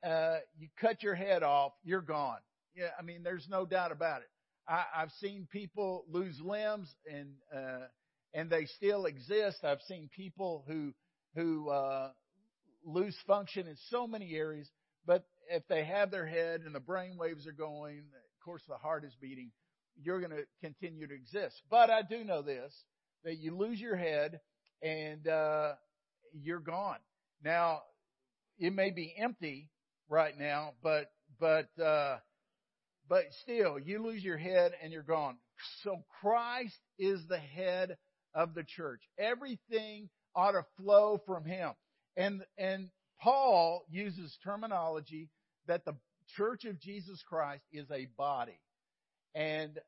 uh, 0.07 0.37
you 0.59 0.69
cut 0.81 1.03
your 1.03 1.15
head 1.15 1.43
off, 1.43 1.73
you're 1.83 2.03
gone. 2.03 2.39
Yeah, 2.77 2.91
I 2.99 3.03
mean, 3.03 3.23
there's 3.25 3.47
no 3.51 3.67
doubt 3.67 3.91
about 3.91 4.21
it. 4.21 4.29
I, 4.69 4.85
I've 4.97 5.13
seen 5.21 5.49
people 5.51 6.05
lose 6.11 6.39
limbs 6.41 6.93
and 7.11 7.31
uh, 7.55 7.87
and 8.35 8.51
they 8.51 8.67
still 8.77 9.07
exist. 9.07 9.59
I've 9.65 9.83
seen 9.89 10.11
people 10.15 10.65
who 10.67 10.93
who 11.35 11.71
uh, 11.71 12.11
lose 12.85 13.17
function 13.27 13.67
in 13.67 13.77
so 13.91 14.07
many 14.07 14.35
areas, 14.35 14.69
but 15.07 15.25
if 15.51 15.63
they 15.69 15.85
have 15.85 16.11
their 16.11 16.27
head 16.27 16.63
and 16.65 16.75
the 16.75 16.81
brain 16.81 17.17
waves 17.19 17.47
are 17.47 17.53
going, 17.53 17.99
of 17.99 18.45
course 18.45 18.63
the 18.69 18.77
heart 18.77 19.05
is 19.05 19.15
beating, 19.21 19.51
you're 20.03 20.21
going 20.21 20.33
to 20.33 20.45
continue 20.61 21.07
to 21.07 21.15
exist. 21.15 21.61
But 21.71 21.91
I 21.91 22.03
do 22.03 22.25
know 22.25 22.43
this 22.43 22.73
that 23.25 23.39
you 23.39 23.57
lose 23.57 23.81
your 23.81 23.97
head 23.97 24.41
and 24.83 25.27
uh, 25.27 25.73
you're 26.33 26.61
gone. 26.61 26.99
Now 27.43 27.83
it 28.59 28.73
may 28.73 28.91
be 28.91 29.15
empty 29.19 29.71
right 30.09 30.37
now, 30.39 30.73
but 30.83 31.11
but 31.41 31.69
uh, 31.83 32.19
but 33.09 33.25
still, 33.43 33.79
you 33.79 34.03
lose 34.03 34.23
your 34.23 34.37
head 34.37 34.73
and 34.83 34.93
you're 34.93 35.03
gone. 35.03 35.37
So 35.83 36.05
Christ 36.21 36.79
is 36.99 37.21
the 37.29 37.39
head 37.39 37.97
of 38.35 38.55
the 38.55 38.65
church. 38.65 39.01
Everything 39.19 40.09
ought 40.35 40.53
to 40.53 40.65
flow 40.77 41.21
from 41.27 41.45
Him. 41.45 41.73
And, 42.17 42.43
and 42.59 42.91
Paul 43.21 43.85
uses 43.91 44.37
terminology 44.45 45.29
that 45.67 45.85
the 45.85 45.95
church 46.37 46.65
of 46.65 46.81
Jesus 46.81 47.23
Christ 47.29 47.63
is 47.73 47.91
a 47.91 48.07
body. 48.17 48.59
And 49.35 49.79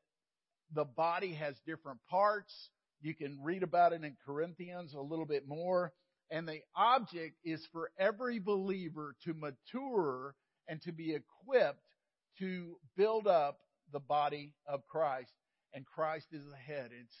the 0.73 0.85
body 0.85 1.33
has 1.35 1.55
different 1.65 1.99
parts. 2.09 2.53
You 3.01 3.13
can 3.13 3.39
read 3.43 3.63
about 3.63 3.93
it 3.93 4.03
in 4.03 4.15
Corinthians 4.25 4.93
a 4.93 5.01
little 5.01 5.25
bit 5.25 5.47
more. 5.47 5.93
And 6.29 6.47
the 6.47 6.61
object 6.75 7.35
is 7.43 7.65
for 7.71 7.91
every 7.99 8.39
believer 8.39 9.15
to 9.25 9.33
mature 9.33 10.33
and 10.67 10.81
to 10.83 10.91
be 10.91 11.13
equipped 11.13 11.83
to 12.39 12.75
build 12.97 13.27
up 13.27 13.59
the 13.91 13.99
body 13.99 14.53
of 14.67 14.87
Christ, 14.87 15.31
and 15.73 15.85
Christ 15.85 16.27
is 16.31 16.43
the 16.49 16.73
head. 16.73 16.91
It's 16.99 17.15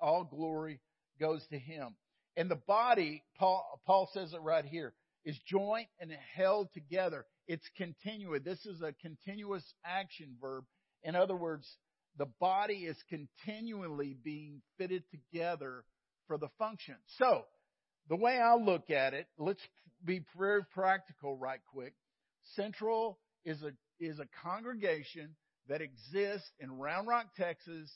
all 0.00 0.24
glory 0.24 0.80
goes 1.20 1.44
to 1.50 1.58
Him. 1.58 1.94
And 2.36 2.50
the 2.50 2.56
body, 2.56 3.22
Paul, 3.38 3.80
Paul 3.86 4.08
says 4.12 4.32
it 4.32 4.40
right 4.40 4.64
here, 4.64 4.94
is 5.24 5.38
joint 5.46 5.88
and 6.00 6.10
held 6.34 6.72
together. 6.72 7.26
It's 7.46 7.68
continuous. 7.76 8.42
This 8.44 8.64
is 8.66 8.80
a 8.82 8.94
continuous 9.00 9.64
action 9.84 10.36
verb. 10.40 10.64
In 11.04 11.14
other 11.14 11.36
words, 11.36 11.68
the 12.18 12.28
body 12.40 12.86
is 12.86 12.96
continually 13.08 14.16
being 14.22 14.62
fitted 14.78 15.04
together 15.10 15.84
for 16.26 16.38
the 16.38 16.48
function. 16.58 16.96
So, 17.18 17.44
the 18.08 18.16
way 18.16 18.38
I 18.38 18.54
look 18.56 18.90
at 18.90 19.14
it, 19.14 19.26
let's 19.38 19.62
be 20.04 20.22
very 20.36 20.64
practical 20.74 21.36
right 21.36 21.60
quick. 21.72 21.94
Central 22.54 23.18
is 23.44 23.62
a 23.62 23.72
is 24.02 24.18
a 24.18 24.26
congregation 24.42 25.34
that 25.68 25.80
exists 25.80 26.50
in 26.58 26.78
Round 26.78 27.06
Rock, 27.06 27.26
Texas 27.36 27.90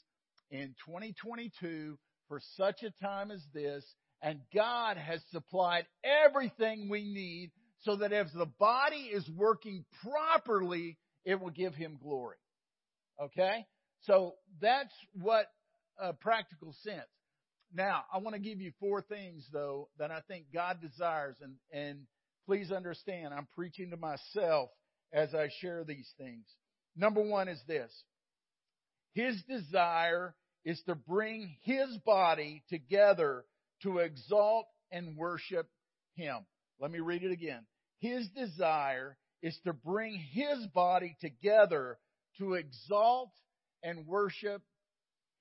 in 0.51 0.75
2022 0.87 1.99
for 2.29 2.41
such 2.57 2.83
a 2.83 3.05
time 3.05 3.31
as 3.31 3.43
this. 3.53 3.85
And 4.23 4.41
God 4.55 4.97
has 4.97 5.21
supplied 5.31 5.87
everything 6.05 6.89
we 6.89 7.03
need 7.03 7.51
so 7.81 7.97
that 7.97 8.13
as 8.13 8.33
the 8.33 8.47
body 8.59 9.11
is 9.13 9.29
working 9.37 9.85
properly, 10.03 10.97
it 11.25 11.41
will 11.41 11.51
give 11.51 11.75
him 11.75 11.99
glory. 12.03 12.37
Okay? 13.21 13.67
So 14.03 14.35
that's 14.61 14.95
what 15.21 15.47
a 15.99 16.13
practical 16.13 16.75
sense. 16.83 17.03
Now, 17.75 18.05
I 18.13 18.19
want 18.19 18.35
to 18.35 18.41
give 18.41 18.61
you 18.61 18.73
four 18.81 19.03
things 19.03 19.47
though 19.53 19.89
that 19.99 20.11
I 20.11 20.21
think 20.29 20.47
God 20.55 20.81
desires 20.81 21.37
and, 21.43 21.57
and 21.73 22.01
please 22.47 22.71
understand, 22.71 23.35
I'm 23.35 23.49
preaching 23.55 23.91
to 23.91 23.97
myself 23.97 24.71
as 25.13 25.35
I 25.35 25.49
share 25.61 25.85
these 25.85 26.11
things. 26.19 26.47
Number 26.97 27.23
one 27.23 27.49
is 27.49 27.61
this. 27.67 27.93
His 29.15 29.43
desire 29.49 30.35
is 30.65 30.81
to 30.87 30.95
bring 30.95 31.57
His 31.63 31.97
body 32.05 32.63
together 32.69 33.45
to 33.83 33.99
exalt 33.99 34.67
and 34.91 35.17
worship 35.17 35.69
Him. 36.15 36.39
Let 36.81 36.91
me 36.91 37.01
read 37.01 37.23
it 37.23 37.33
again. 37.33 37.65
His 38.01 38.29
desire 38.29 39.17
is 39.43 39.59
to 39.65 39.73
bring 39.73 40.19
His 40.33 40.67
body 40.75 41.17
together 41.21 41.99
to 42.39 42.55
exalt 42.55 43.31
and 43.83 44.07
worship 44.07 44.63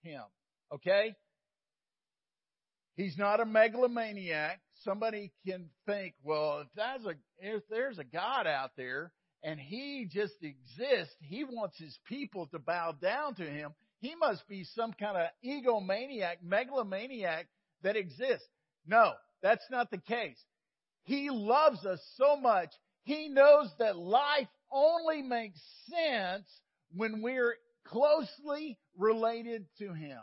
Him. 0.03 0.23
Okay? 0.73 1.15
He's 2.95 3.17
not 3.17 3.41
a 3.41 3.45
megalomaniac. 3.45 4.61
Somebody 4.83 5.33
can 5.45 5.69
think, 5.85 6.13
well, 6.23 6.61
if 6.61 6.67
there's 6.75 7.05
a, 7.05 7.15
if 7.39 7.63
there's 7.69 7.99
a 7.99 8.03
God 8.03 8.47
out 8.47 8.71
there 8.77 9.11
and 9.45 9.59
he 9.59 10.09
just 10.11 10.33
exists, 10.41 11.13
he 11.21 11.43
wants 11.43 11.77
his 11.77 11.95
people 12.09 12.47
to 12.47 12.57
bow 12.57 12.95
down 12.99 13.35
to 13.35 13.45
him. 13.45 13.75
He 13.99 14.15
must 14.15 14.45
be 14.47 14.65
some 14.75 14.91
kind 14.91 15.15
of 15.15 15.27
egomaniac, 15.45 16.37
megalomaniac 16.43 17.47
that 17.83 17.95
exists. 17.95 18.47
No, 18.87 19.13
that's 19.43 19.65
not 19.69 19.91
the 19.91 19.99
case. 19.99 20.43
He 21.03 21.29
loves 21.29 21.85
us 21.85 21.99
so 22.17 22.35
much. 22.35 22.69
He 23.03 23.29
knows 23.29 23.69
that 23.77 23.95
life 23.95 24.47
only 24.71 25.21
makes 25.21 25.59
sense 25.91 26.47
when 26.95 27.21
we're 27.21 27.55
closely 27.85 28.79
related 28.97 29.67
to 29.77 29.93
Him. 29.93 30.21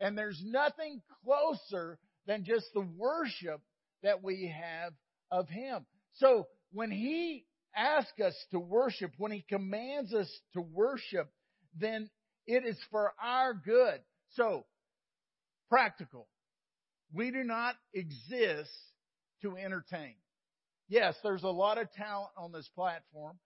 And 0.00 0.18
there's 0.18 0.42
nothing 0.44 1.00
closer 1.24 1.96
than 2.26 2.44
just 2.44 2.66
the 2.74 2.86
worship 2.96 3.60
that 4.02 4.24
we 4.24 4.52
have 4.52 4.94
of 5.30 5.48
Him. 5.48 5.86
So 6.14 6.48
when 6.72 6.90
He 6.90 7.44
asks 7.78 8.20
us 8.20 8.34
to 8.50 8.58
worship, 8.58 9.12
when 9.18 9.32
He 9.32 9.44
commands 9.48 10.12
us 10.12 10.30
to 10.54 10.60
worship, 10.60 11.30
then 11.78 12.10
it 12.46 12.64
is 12.64 12.78
for 12.90 13.12
our 13.22 13.54
good. 13.54 14.00
So, 14.34 14.64
practical. 15.68 16.26
We 17.12 17.30
do 17.30 17.44
not 17.44 17.76
exist 17.94 18.70
to 19.42 19.56
entertain. 19.56 20.14
Yes, 20.88 21.14
there's 21.22 21.42
a 21.42 21.48
lot 21.48 21.78
of 21.78 21.92
talent 21.92 22.30
on 22.36 22.52
this 22.52 22.68
platform, 22.74 23.38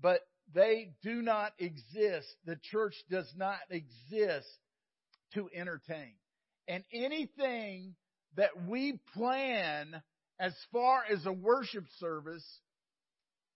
but 0.00 0.20
they 0.54 0.92
do 1.02 1.22
not 1.22 1.52
exist. 1.58 2.28
The 2.44 2.58
church 2.70 2.94
does 3.10 3.30
not 3.36 3.58
exist 3.70 4.48
to 5.34 5.48
entertain. 5.54 6.14
And 6.66 6.84
anything 6.92 7.94
that 8.36 8.50
we 8.66 9.00
plan 9.14 10.02
as 10.38 10.54
far 10.72 11.02
as 11.10 11.26
a 11.26 11.32
worship 11.32 11.84
service, 11.98 12.44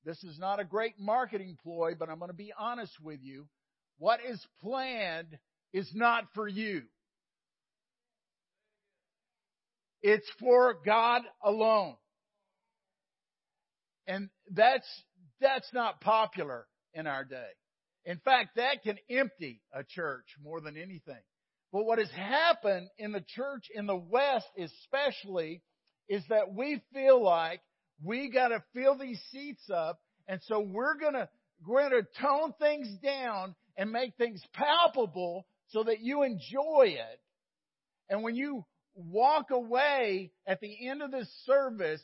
this 0.05 0.23
is 0.25 0.39
not 0.39 0.61
a 0.61 0.65
great 0.65 0.99
marketing 0.99 1.57
ploy, 1.63 1.95
but 1.99 2.09
I'm 2.09 2.19
going 2.19 2.31
to 2.31 2.37
be 2.37 2.53
honest 2.59 2.93
with 3.03 3.21
you. 3.23 3.47
What 3.99 4.21
is 4.29 4.45
planned 4.61 5.39
is 5.73 5.89
not 5.95 6.25
for 6.35 6.49
you. 6.49 6.83
It's 10.03 10.29
for 10.41 10.75
God 10.85 11.23
alone. 11.43 11.95
And 14.07 14.29
that's, 14.51 14.89
that's 15.41 15.73
not 15.73 16.01
popular 16.01 16.67
in 16.93 17.07
our 17.07 17.25
day. 17.25 17.49
In 18.05 18.19
fact, 18.19 18.57
that 18.57 18.83
can 18.83 18.99
empty 19.09 19.62
a 19.73 19.85
church 19.85 20.25
more 20.43 20.61
than 20.61 20.77
anything. 20.77 21.23
But 21.73 21.85
what 21.85 21.99
has 21.99 22.11
happened 22.11 22.88
in 22.99 23.12
the 23.12 23.25
church 23.35 23.67
in 23.73 23.87
the 23.87 23.97
West 23.97 24.47
especially 24.59 25.62
is 26.09 26.23
that 26.29 26.53
we 26.53 26.83
feel 26.93 27.23
like 27.23 27.61
we 28.02 28.31
gotta 28.31 28.62
fill 28.74 28.96
these 28.96 29.20
seats 29.31 29.68
up 29.74 30.00
and 30.28 30.40
so 30.46 30.61
we're 30.61 30.96
gonna, 30.98 31.28
we're 31.66 31.88
gonna 31.88 32.02
tone 32.20 32.55
things 32.59 32.88
down 33.02 33.55
and 33.76 33.90
make 33.90 34.16
things 34.16 34.42
palpable 34.52 35.46
so 35.68 35.85
that 35.85 36.00
you 36.00 36.22
enjoy 36.22 36.94
it. 36.96 37.20
And 38.09 38.22
when 38.22 38.35
you 38.35 38.64
walk 38.94 39.50
away 39.50 40.33
at 40.46 40.61
the 40.61 40.88
end 40.88 41.02
of 41.02 41.11
this 41.11 41.28
service, 41.46 42.02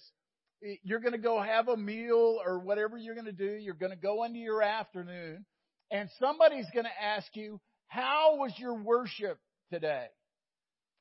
you're 0.83 1.01
going 1.01 1.13
to 1.13 1.19
go 1.19 1.41
have 1.41 1.69
a 1.69 1.77
meal 1.77 2.41
or 2.45 2.59
whatever 2.61 2.97
you're 2.97 3.15
going 3.15 3.27
to 3.27 3.33
do. 3.33 3.53
You're 3.61 3.75
going 3.75 3.93
to 3.93 3.97
go 3.97 4.25
into 4.25 4.39
your 4.39 4.63
afternoon 4.63 5.45
and 5.91 6.09
somebody's 6.19 6.67
going 6.73 6.87
to 6.87 7.05
ask 7.05 7.27
you, 7.35 7.61
how 7.87 8.37
was 8.37 8.53
your 8.59 8.75
worship 8.75 9.39
today? 9.73 10.07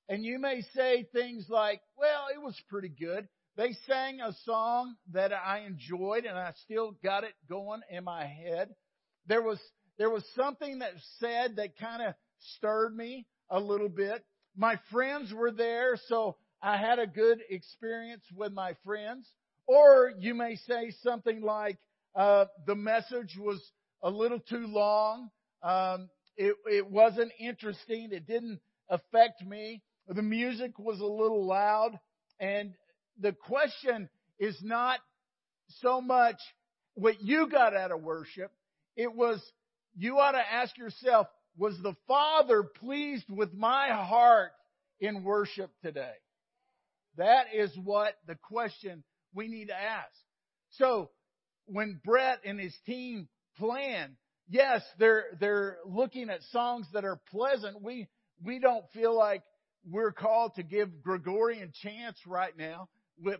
And 0.09 0.23
you 0.23 0.39
may 0.39 0.61
say 0.73 1.07
things 1.11 1.45
like, 1.49 1.81
well, 1.97 2.27
it 2.33 2.41
was 2.41 2.55
pretty 2.69 2.89
good. 2.89 3.27
They 3.57 3.75
sang 3.87 4.21
a 4.21 4.33
song 4.45 4.95
that 5.13 5.33
I 5.33 5.61
enjoyed 5.65 6.25
and 6.25 6.37
I 6.37 6.53
still 6.63 6.95
got 7.03 7.23
it 7.23 7.33
going 7.49 7.81
in 7.89 8.03
my 8.03 8.23
head. 8.23 8.69
There 9.25 9.41
was, 9.41 9.59
there 9.97 10.11
was 10.11 10.23
something 10.35 10.79
that 10.79 10.91
said 11.19 11.55
that 11.55 11.75
kind 11.75 12.03
of 12.03 12.13
stirred 12.37 12.95
me 12.95 13.25
a 13.49 13.59
little 13.59 13.89
bit. 13.89 14.23
My 14.55 14.79
friends 14.91 15.33
were 15.33 15.51
there, 15.51 15.97
so 16.07 16.37
I 16.61 16.77
had 16.77 16.99
a 16.99 17.07
good 17.07 17.39
experience 17.49 18.23
with 18.35 18.53
my 18.53 18.75
friends. 18.85 19.27
Or 19.65 20.13
you 20.19 20.35
may 20.35 20.55
say 20.67 20.93
something 21.01 21.41
like, 21.41 21.79
uh, 22.15 22.45
the 22.67 22.75
message 22.75 23.37
was 23.39 23.59
a 24.03 24.09
little 24.11 24.39
too 24.39 24.67
long. 24.67 25.31
Um, 25.63 26.09
it, 26.35 26.55
it 26.67 26.91
wasn't 26.91 27.31
interesting. 27.39 28.09
It 28.11 28.27
didn't 28.27 28.59
affect 28.87 29.43
me. 29.43 29.81
The 30.07 30.21
music 30.21 30.77
was 30.77 30.99
a 30.99 31.05
little 31.05 31.45
loud. 31.45 31.99
And 32.39 32.75
the 33.19 33.33
question 33.33 34.09
is 34.39 34.57
not 34.61 34.99
so 35.81 36.01
much 36.01 36.37
what 36.95 37.21
you 37.21 37.47
got 37.47 37.75
out 37.75 37.91
of 37.91 38.01
worship. 38.01 38.51
It 38.95 39.13
was, 39.13 39.41
you 39.95 40.17
ought 40.17 40.31
to 40.31 40.53
ask 40.53 40.77
yourself, 40.77 41.27
was 41.57 41.77
the 41.81 41.95
Father 42.07 42.63
pleased 42.63 43.29
with 43.29 43.53
my 43.53 43.89
heart 43.89 44.51
in 44.99 45.23
worship 45.23 45.71
today? 45.83 46.13
That 47.17 47.47
is 47.53 47.71
what 47.83 48.13
the 48.27 48.35
question 48.35 49.03
we 49.33 49.47
need 49.47 49.67
to 49.67 49.75
ask. 49.75 50.11
So, 50.71 51.09
when 51.65 51.99
Brett 52.03 52.39
and 52.45 52.59
his 52.59 52.75
team 52.85 53.27
plan, 53.57 54.15
yes, 54.49 54.81
they're, 54.99 55.25
they're 55.39 55.77
looking 55.85 56.29
at 56.29 56.41
songs 56.51 56.87
that 56.93 57.05
are 57.05 57.19
pleasant. 57.31 57.81
We, 57.81 58.07
we 58.43 58.59
don't 58.59 58.85
feel 58.93 59.15
like 59.15 59.43
we're 59.89 60.11
called 60.11 60.55
to 60.55 60.63
give 60.63 61.01
Gregorian 61.01 61.71
chants 61.81 62.19
right 62.25 62.55
now, 62.57 62.89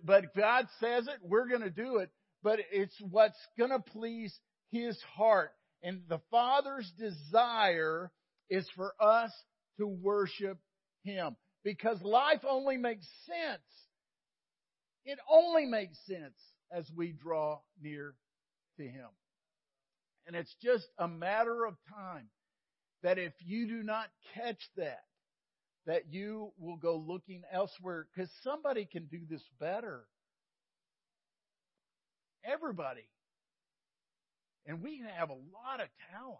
but 0.03 0.35
God 0.35 0.67
says 0.79 1.07
it, 1.07 1.19
we're 1.21 1.47
going 1.47 1.61
to 1.61 1.69
do 1.69 1.97
it, 1.97 2.09
but 2.43 2.59
it's 2.71 2.95
what's 2.99 3.37
going 3.57 3.71
to 3.71 3.79
please 3.79 4.37
His 4.71 4.99
heart. 5.15 5.51
And 5.83 6.01
the 6.09 6.21
Father's 6.31 6.91
desire 6.97 8.11
is 8.49 8.67
for 8.75 8.93
us 8.99 9.31
to 9.79 9.87
worship 9.87 10.57
Him 11.03 11.35
because 11.63 12.01
life 12.01 12.41
only 12.47 12.77
makes 12.77 13.07
sense. 13.25 13.61
It 15.05 15.19
only 15.29 15.65
makes 15.65 15.97
sense 16.05 16.37
as 16.71 16.89
we 16.95 17.11
draw 17.11 17.59
near 17.81 18.15
to 18.77 18.83
Him. 18.83 19.07
And 20.25 20.35
it's 20.35 20.53
just 20.61 20.87
a 20.97 21.07
matter 21.07 21.65
of 21.65 21.75
time 21.89 22.27
that 23.03 23.17
if 23.17 23.33
you 23.39 23.67
do 23.67 23.83
not 23.83 24.07
catch 24.33 24.59
that, 24.75 25.03
that 25.87 26.11
you 26.11 26.51
will 26.59 26.75
go 26.75 26.97
looking 26.97 27.41
elsewhere 27.51 28.05
because 28.13 28.29
somebody 28.43 28.85
can 28.85 29.05
do 29.05 29.21
this 29.29 29.41
better. 29.59 30.03
Everybody. 32.43 33.07
And 34.65 34.83
we 34.83 35.01
have 35.17 35.29
a 35.29 35.33
lot 35.33 35.79
of 35.79 35.87
talent, 36.11 36.39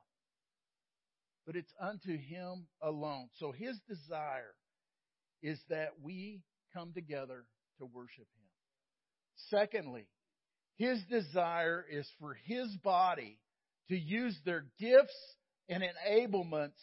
but 1.45 1.55
it's 1.55 1.71
unto 1.79 2.17
Him 2.17 2.67
alone. 2.81 3.29
So 3.39 3.53
His 3.53 3.79
desire 3.87 4.53
is 5.41 5.57
that 5.69 5.91
we 6.03 6.41
come 6.73 6.91
together 6.93 7.45
to 7.79 7.85
worship 7.85 8.17
Him. 8.17 8.49
Secondly, 9.49 10.07
His 10.77 11.01
desire 11.09 11.85
is 11.89 12.05
for 12.19 12.37
His 12.45 12.67
body 12.83 13.39
to 13.87 13.97
use 13.97 14.37
their 14.43 14.65
gifts 14.77 15.15
and 15.69 15.81
enablements 15.83 16.81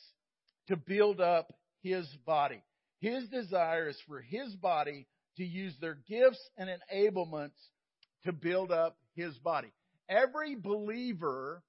to 0.68 0.76
build 0.76 1.20
up 1.20 1.52
His 1.84 2.08
body. 2.24 2.62
His 3.00 3.28
desire 3.28 3.90
is 3.90 3.98
for 4.08 4.20
His 4.20 4.56
body 4.56 5.06
to 5.36 5.44
use 5.44 5.74
their 5.80 5.98
gifts 6.08 6.40
and 6.56 6.70
enablements 6.70 7.60
to 8.24 8.32
build 8.32 8.72
up 8.72 8.96
His 9.14 9.36
body. 9.38 9.68
Every 10.08 10.56
believer 10.56 11.62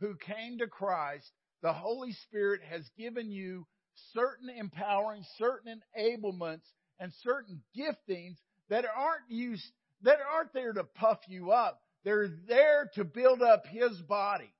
who 0.00 0.14
came 0.14 0.58
to 0.58 0.68
Christ, 0.68 1.28
the 1.62 1.72
Holy 1.72 2.12
Spirit 2.12 2.60
has 2.70 2.88
given 2.96 3.30
you 3.30 3.66
certain 4.12 4.48
empowering, 4.48 5.24
certain 5.36 5.82
enablements, 5.98 6.64
and 7.00 7.12
certain 7.22 7.62
giftings 7.76 8.36
that 8.70 8.84
aren't 8.84 9.28
used, 9.28 9.64
that 10.02 10.18
aren't 10.32 10.52
there 10.52 10.72
to 10.72 10.84
puff 10.84 11.18
you 11.28 11.50
up. 11.50 11.80
They're 12.04 12.30
there 12.46 12.90
to 12.94 13.04
build 13.04 13.42
up 13.42 13.66
His 13.66 14.00
body. 14.02 14.52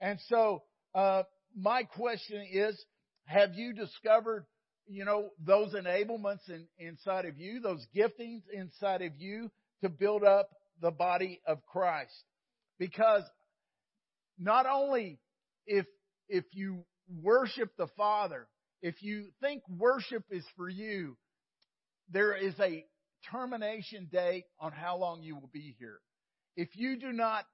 And 0.00 0.18
so, 0.28 0.64
uh, 0.94 1.22
my 1.56 1.84
question 1.84 2.44
is, 2.50 2.84
have 3.30 3.54
you 3.54 3.72
discovered, 3.72 4.44
you 4.88 5.04
know, 5.04 5.30
those 5.44 5.72
enablements 5.72 6.48
in, 6.48 6.66
inside 6.78 7.26
of 7.26 7.38
you, 7.38 7.60
those 7.60 7.86
giftings 7.94 8.42
inside 8.52 9.02
of 9.02 9.12
you 9.18 9.50
to 9.82 9.88
build 9.88 10.24
up 10.24 10.50
the 10.82 10.90
body 10.90 11.40
of 11.46 11.64
Christ? 11.64 12.24
Because 12.78 13.22
not 14.36 14.66
only 14.66 15.20
if, 15.64 15.86
if 16.28 16.44
you 16.52 16.84
worship 17.22 17.70
the 17.78 17.86
Father, 17.96 18.48
if 18.82 19.00
you 19.00 19.26
think 19.40 19.62
worship 19.68 20.24
is 20.30 20.44
for 20.56 20.68
you, 20.68 21.16
there 22.10 22.34
is 22.34 22.54
a 22.58 22.84
termination 23.30 24.08
date 24.10 24.46
on 24.58 24.72
how 24.72 24.96
long 24.96 25.22
you 25.22 25.36
will 25.36 25.50
be 25.52 25.76
here. 25.78 26.00
If 26.56 26.70
you 26.74 26.98
do 26.98 27.12
not 27.12 27.44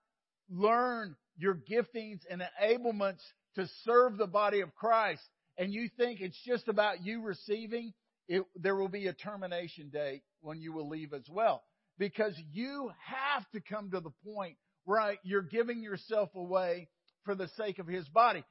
learn 0.49 1.17
your 1.37 1.55
giftings 1.55 2.21
and 2.31 2.43
enablements 2.63 3.21
to 3.57 3.69
serve 3.85 4.17
the 4.17 4.27
body 4.27 4.61
of 4.61 4.75
Christ, 4.75 5.21
and 5.59 5.73
you 5.73 5.89
think 5.97 6.21
it's 6.21 6.41
just 6.45 6.69
about 6.69 7.05
you 7.05 7.23
receiving, 7.23 7.93
it, 8.29 8.43
there 8.57 8.77
will 8.77 8.89
be 8.89 9.07
a 9.07 9.13
termination 9.13 9.91
date 9.91 10.23
when 10.41 10.61
you 10.61 10.73
will 10.73 10.89
leave 10.89 11.13
as 11.13 11.27
well. 11.31 11.63
Because 11.99 12.35
you 12.53 12.91
have 13.07 13.49
to 13.53 13.61
come 13.61 13.91
to 13.91 14.01
the 14.01 14.11
point 14.25 14.57
where 14.85 15.17
you're 15.25 15.43
giving 15.43 15.83
yourself 15.83 16.29
away 16.35 16.89
for 17.25 17.35
the 17.35 17.49
sake 17.57 17.79
of 17.79 17.87
His 17.87 18.07
body. 18.09 18.45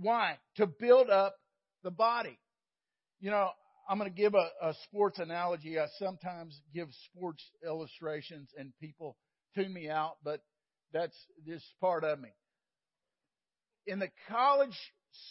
Why? 0.00 0.38
To 0.56 0.66
build 0.66 1.10
up 1.10 1.36
the 1.84 1.90
body. 1.90 2.38
You 3.20 3.30
know, 3.30 3.50
I'm 3.88 3.98
going 3.98 4.10
to 4.10 4.16
give 4.16 4.34
a, 4.34 4.48
a 4.66 4.74
sports 4.84 5.18
analogy. 5.18 5.78
I 5.78 5.86
sometimes 5.98 6.60
give 6.74 6.88
sports 7.10 7.44
illustrations 7.64 8.50
and 8.56 8.72
people 8.80 9.16
tune 9.54 9.72
me 9.72 9.88
out, 9.88 10.16
but 10.24 10.40
that's 10.92 11.16
this 11.46 11.62
part 11.80 12.04
of 12.04 12.20
me. 12.20 12.30
In 13.86 13.98
the 13.98 14.10
college 14.28 14.78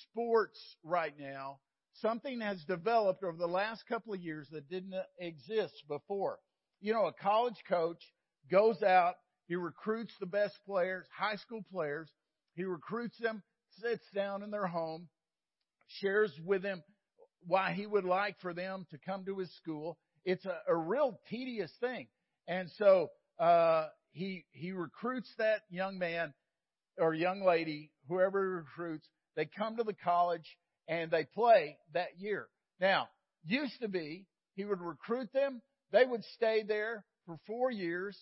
sports 0.04 0.60
right 0.84 1.14
now, 1.20 1.60
something 2.02 2.42
has 2.42 2.64
developed 2.66 3.24
over 3.24 3.38
the 3.38 3.48
last 3.48 3.84
couple 3.88 4.14
of 4.14 4.20
years 4.20 4.48
that 4.52 4.70
didn't 4.70 4.96
exist 5.20 5.84
before. 5.88 6.40
You 6.80 6.94
know, 6.94 7.06
a 7.06 7.14
college 7.14 7.62
coach 7.68 8.02
goes 8.50 8.82
out, 8.82 9.16
he 9.48 9.56
recruits 9.56 10.14
the 10.20 10.26
best 10.26 10.58
players, 10.66 11.06
high 11.16 11.36
school 11.36 11.64
players, 11.72 12.10
he 12.54 12.64
recruits 12.64 13.18
them, 13.20 13.44
sits 13.82 14.04
down 14.14 14.44
in 14.44 14.52
their 14.52 14.68
home, 14.68 15.08
shares 15.88 16.32
with 16.46 16.62
them 16.62 16.84
why 17.46 17.74
he 17.74 17.86
would 17.86 18.06
like 18.06 18.40
for 18.40 18.54
them 18.54 18.86
to 18.92 18.98
come 18.98 19.26
to 19.26 19.40
his 19.40 19.54
school. 19.58 19.98
It's 20.26 20.46
a, 20.46 20.58
a 20.68 20.76
real 20.76 21.20
tedious 21.30 21.72
thing. 21.80 22.08
And 22.48 22.70
so, 22.78 23.10
uh, 23.40 23.88
he, 24.14 24.46
he 24.52 24.72
recruits 24.72 25.32
that 25.38 25.62
young 25.70 25.98
man 25.98 26.34
or 26.98 27.14
young 27.14 27.44
lady, 27.44 27.92
whoever 28.08 28.50
recruits, 28.50 29.08
they 29.36 29.46
come 29.46 29.78
to 29.78 29.84
the 29.84 29.94
college 29.94 30.58
and 30.88 31.12
they 31.12 31.26
play 31.26 31.78
that 31.94 32.20
year. 32.20 32.48
Now, 32.80 33.10
used 33.46 33.80
to 33.82 33.88
be, 33.88 34.26
he 34.56 34.66
would 34.66 34.82
recruit 34.82 35.32
them, 35.34 35.62
they 35.92 36.06
would 36.06 36.24
stay 36.36 36.64
there 36.68 37.06
for 37.26 37.38
four 37.48 37.72
years, 37.72 38.18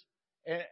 and 0.46 0.64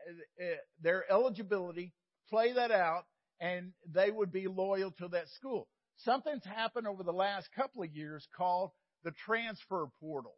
their 0.82 1.10
eligibility, 1.12 1.94
play 2.30 2.54
that 2.54 2.72
out, 2.72 3.06
and 3.40 3.74
they 3.94 4.12
would 4.12 4.32
be 4.32 4.48
loyal 4.48 4.92
to 4.92 5.08
that 5.10 5.28
school. 5.38 5.68
Something's 5.98 6.46
happened 6.46 6.88
over 6.88 7.04
the 7.04 7.12
last 7.12 7.48
couple 7.56 7.84
of 7.84 7.96
years 7.96 8.28
called 8.36 8.72
the 9.04 9.12
transfer 9.26 9.88
portal. 10.00 10.36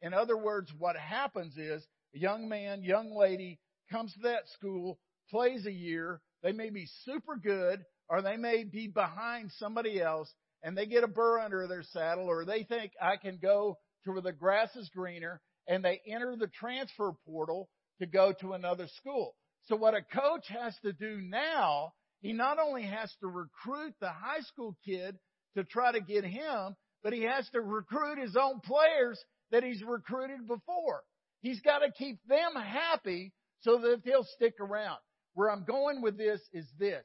In 0.00 0.14
other 0.14 0.36
words, 0.36 0.70
what 0.78 0.96
happens 0.96 1.56
is 1.56 1.86
a 2.14 2.18
young 2.18 2.48
man, 2.48 2.82
young 2.82 3.14
lady 3.14 3.58
comes 3.90 4.12
to 4.14 4.20
that 4.20 4.48
school, 4.54 4.98
plays 5.30 5.66
a 5.66 5.72
year, 5.72 6.20
they 6.42 6.52
may 6.52 6.70
be 6.70 6.88
super 7.04 7.36
good, 7.36 7.84
or 8.12 8.20
they 8.20 8.36
may 8.36 8.62
be 8.62 8.88
behind 8.88 9.50
somebody 9.58 9.98
else, 9.98 10.30
and 10.62 10.76
they 10.76 10.84
get 10.84 11.02
a 11.02 11.08
burr 11.08 11.40
under 11.40 11.66
their 11.66 11.82
saddle, 11.82 12.26
or 12.26 12.44
they 12.44 12.62
think 12.62 12.92
I 13.00 13.16
can 13.16 13.38
go 13.40 13.78
to 14.04 14.12
where 14.12 14.20
the 14.20 14.32
grass 14.32 14.68
is 14.76 14.90
greener, 14.94 15.40
and 15.66 15.82
they 15.82 16.02
enter 16.06 16.36
the 16.36 16.46
transfer 16.46 17.12
portal 17.26 17.70
to 18.00 18.06
go 18.06 18.34
to 18.42 18.52
another 18.52 18.86
school. 18.98 19.34
So 19.64 19.76
what 19.76 19.94
a 19.94 20.02
coach 20.02 20.46
has 20.48 20.76
to 20.82 20.92
do 20.92 21.22
now 21.22 21.94
he 22.22 22.32
not 22.32 22.58
only 22.60 22.84
has 22.84 23.12
to 23.20 23.26
recruit 23.26 23.94
the 24.00 24.10
high 24.10 24.42
school 24.42 24.76
kid 24.84 25.16
to 25.56 25.64
try 25.64 25.92
to 25.92 26.00
get 26.00 26.24
him, 26.24 26.76
but 27.02 27.12
he 27.12 27.22
has 27.22 27.48
to 27.50 27.60
recruit 27.60 28.18
his 28.18 28.36
own 28.36 28.60
players 28.60 29.18
that 29.50 29.64
he's 29.64 29.82
recruited 29.82 30.46
before. 30.46 31.02
He's 31.40 31.60
got 31.60 31.80
to 31.80 31.90
keep 31.90 32.20
them 32.28 32.54
happy 32.54 33.32
so 33.62 33.78
that 33.78 34.02
they'll 34.04 34.26
stick 34.36 34.54
around. 34.60 34.98
Where 35.34 35.50
I'm 35.50 35.64
going 35.64 36.00
with 36.00 36.16
this 36.16 36.40
is 36.52 36.66
this. 36.78 37.04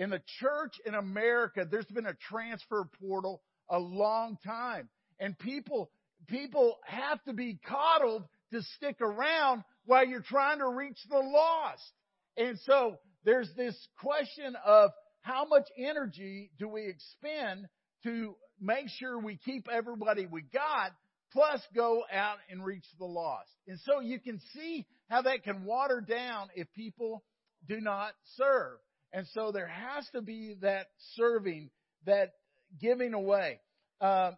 In 0.00 0.08
the 0.08 0.22
church 0.40 0.72
in 0.86 0.94
America, 0.94 1.66
there's 1.70 1.84
been 1.84 2.06
a 2.06 2.14
transfer 2.14 2.88
portal 2.98 3.42
a 3.68 3.78
long 3.78 4.38
time. 4.42 4.88
And 5.18 5.38
people, 5.38 5.90
people 6.26 6.78
have 6.86 7.22
to 7.24 7.34
be 7.34 7.60
coddled 7.68 8.24
to 8.50 8.62
stick 8.76 9.02
around 9.02 9.62
while 9.84 10.06
you're 10.06 10.22
trying 10.22 10.60
to 10.60 10.68
reach 10.68 10.96
the 11.10 11.18
lost. 11.18 11.92
And 12.38 12.58
so 12.64 12.96
there's 13.26 13.50
this 13.58 13.76
question 13.98 14.56
of 14.64 14.90
how 15.20 15.44
much 15.44 15.68
energy 15.76 16.50
do 16.58 16.66
we 16.66 16.86
expend 16.86 17.66
to 18.04 18.36
make 18.58 18.88
sure 18.88 19.18
we 19.18 19.36
keep 19.36 19.68
everybody 19.70 20.24
we 20.24 20.40
got, 20.40 20.92
plus 21.30 21.60
go 21.76 22.04
out 22.10 22.38
and 22.48 22.64
reach 22.64 22.86
the 22.98 23.04
lost. 23.04 23.50
And 23.68 23.78
so 23.80 24.00
you 24.00 24.18
can 24.18 24.40
see 24.54 24.86
how 25.10 25.20
that 25.20 25.44
can 25.44 25.66
water 25.66 26.00
down 26.00 26.48
if 26.54 26.72
people 26.72 27.22
do 27.68 27.82
not 27.82 28.14
serve. 28.38 28.78
And 29.12 29.26
so 29.34 29.50
there 29.52 29.66
has 29.66 30.06
to 30.14 30.22
be 30.22 30.54
that 30.60 30.86
serving, 31.16 31.70
that 32.06 32.32
giving 32.80 33.14
away. 33.14 33.60
Uh, 34.00 34.32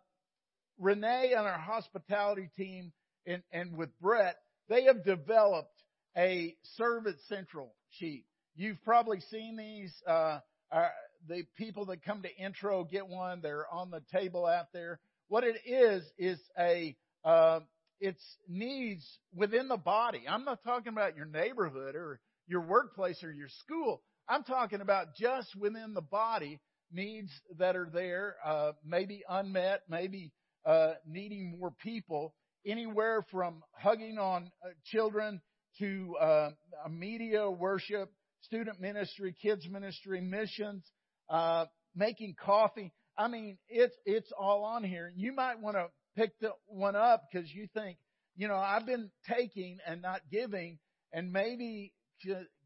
Renee 0.78 1.32
and 1.36 1.46
our 1.46 1.58
hospitality 1.58 2.48
team 2.56 2.92
and, 3.26 3.42
and 3.52 3.76
with 3.76 3.90
Brett, 4.00 4.36
they 4.68 4.84
have 4.84 5.04
developed 5.04 5.74
a 6.16 6.56
Service 6.76 7.20
Central 7.28 7.74
sheet. 7.90 8.24
You've 8.56 8.82
probably 8.84 9.20
seen 9.30 9.56
these. 9.56 9.92
Uh, 10.06 10.40
are, 10.70 10.90
the 11.28 11.44
people 11.56 11.86
that 11.86 12.04
come 12.04 12.22
to 12.22 12.36
intro 12.36 12.84
get 12.84 13.06
one. 13.06 13.40
They're 13.42 13.66
on 13.72 13.90
the 13.90 14.02
table 14.12 14.46
out 14.46 14.72
there. 14.72 14.98
What 15.28 15.44
it 15.44 15.56
is 15.66 16.02
is 16.18 16.38
a 16.58 16.96
uh, 17.24 17.60
it's 18.00 18.22
needs 18.48 19.06
within 19.34 19.68
the 19.68 19.76
body. 19.76 20.22
I'm 20.28 20.44
not 20.44 20.64
talking 20.64 20.92
about 20.92 21.16
your 21.16 21.26
neighborhood 21.26 21.94
or 21.94 22.20
your 22.48 22.62
workplace 22.62 23.22
or 23.22 23.30
your 23.30 23.48
school. 23.60 24.02
I'm 24.28 24.44
talking 24.44 24.80
about 24.80 25.14
just 25.14 25.54
within 25.56 25.94
the 25.94 26.02
body 26.02 26.60
needs 26.92 27.30
that 27.58 27.76
are 27.76 27.88
there, 27.92 28.36
uh, 28.44 28.72
maybe 28.84 29.22
unmet, 29.28 29.82
maybe 29.88 30.32
uh, 30.64 30.92
needing 31.06 31.58
more 31.58 31.72
people. 31.82 32.34
Anywhere 32.64 33.24
from 33.30 33.62
hugging 33.72 34.18
on 34.18 34.50
uh, 34.64 34.68
children 34.84 35.40
to 35.80 36.16
uh, 36.20 36.50
media 36.88 37.50
worship 37.50 38.12
student 38.42 38.80
ministry, 38.80 39.34
kids 39.40 39.66
ministry, 39.68 40.20
missions, 40.20 40.84
uh, 41.28 41.66
making 41.96 42.34
coffee. 42.44 42.92
I 43.18 43.28
mean, 43.28 43.58
it's 43.68 43.94
it's 44.04 44.30
all 44.38 44.64
on 44.64 44.84
here. 44.84 45.12
You 45.16 45.32
might 45.32 45.60
want 45.60 45.76
to 45.76 45.86
pick 46.16 46.38
the 46.40 46.50
one 46.66 46.96
up 46.96 47.24
because 47.32 47.50
you 47.52 47.66
think, 47.74 47.98
you 48.36 48.48
know, 48.48 48.56
I've 48.56 48.86
been 48.86 49.10
taking 49.28 49.78
and 49.86 50.02
not 50.02 50.20
giving, 50.30 50.78
and 51.12 51.32
maybe 51.32 51.92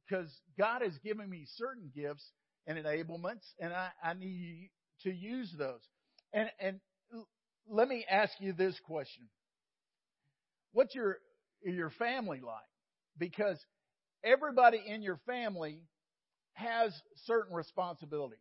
because 0.08 0.30
God 0.58 0.82
has 0.82 0.96
given 0.98 1.28
me 1.28 1.46
certain 1.56 1.90
gifts 1.94 2.24
and 2.66 2.78
enablements, 2.78 3.44
and 3.60 3.72
I, 3.72 3.90
I 4.02 4.14
need 4.14 4.70
to 5.02 5.10
use 5.12 5.52
those. 5.58 5.80
And 6.32 6.50
and 6.60 6.80
let 7.68 7.88
me 7.88 8.04
ask 8.10 8.32
you 8.40 8.52
this 8.52 8.78
question: 8.86 9.28
What's 10.72 10.94
your 10.94 11.18
your 11.62 11.90
family 11.90 12.40
like? 12.44 12.62
Because 13.18 13.58
everybody 14.24 14.82
in 14.86 15.02
your 15.02 15.18
family 15.26 15.82
has 16.54 16.92
certain 17.26 17.54
responsibilities. 17.54 18.38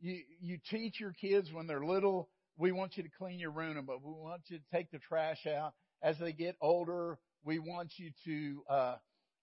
You, 0.00 0.20
you 0.40 0.58
teach 0.70 0.98
your 0.98 1.12
kids 1.12 1.48
when 1.52 1.66
they're 1.66 1.84
little, 1.84 2.28
we 2.58 2.72
want 2.72 2.96
you 2.96 3.02
to 3.04 3.08
clean 3.18 3.38
your 3.38 3.52
room, 3.52 3.84
but 3.86 4.02
we 4.04 4.12
want 4.12 4.42
you 4.48 4.58
to 4.58 4.64
take 4.72 4.90
the 4.90 4.98
trash 4.98 5.46
out. 5.46 5.74
As 6.02 6.18
they 6.18 6.32
get 6.32 6.56
older, 6.60 7.18
we 7.44 7.58
want 7.60 7.92
you 7.96 8.10
to, 8.24 8.62
uh, 8.72 8.94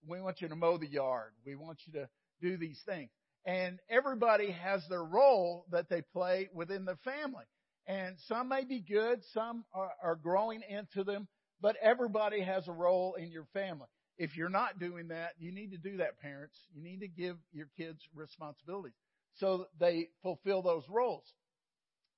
we 0.08 0.22
want 0.22 0.42
you 0.42 0.48
to 0.48 0.56
mow 0.56 0.78
the 0.78 0.88
yard. 0.88 1.32
We 1.46 1.56
want 1.56 1.80
you 1.86 1.94
to 1.94 2.10
do 2.42 2.58
these 2.58 2.82
things. 2.86 3.10
And 3.46 3.80
everybody 3.90 4.52
has 4.52 4.84
their 4.90 5.04
role 5.04 5.66
that 5.72 5.90
they 5.90 6.02
play 6.02 6.50
within 6.54 6.86
the 6.86 6.98
family. 7.04 7.46
And 7.88 8.18
some 8.28 8.50
may 8.50 8.66
be 8.66 8.82
good, 8.82 9.24
some 9.34 9.66
are, 9.74 9.92
are 10.04 10.16
growing 10.16 10.62
into 10.70 11.04
them, 11.04 11.28
but 11.62 11.76
everybody 11.82 12.42
has 12.42 12.68
a 12.68 12.72
role 12.72 13.16
in 13.16 13.32
your 13.32 13.48
family. 13.54 13.88
If 14.18 14.36
you're 14.36 14.50
not 14.50 14.80
doing 14.80 15.08
that, 15.08 15.32
you 15.40 15.52
need 15.52 15.72
to 15.72 15.78
do 15.78 15.98
that, 15.98 16.20
parents. 16.20 16.56
You 16.76 16.84
need 16.84 17.00
to 17.00 17.08
give 17.08 17.38
your 17.52 17.68
kids 17.78 18.00
responsibilities 18.14 18.98
so 19.36 19.66
they 19.80 20.10
fulfill 20.22 20.62
those 20.62 20.84
roles. 20.90 21.24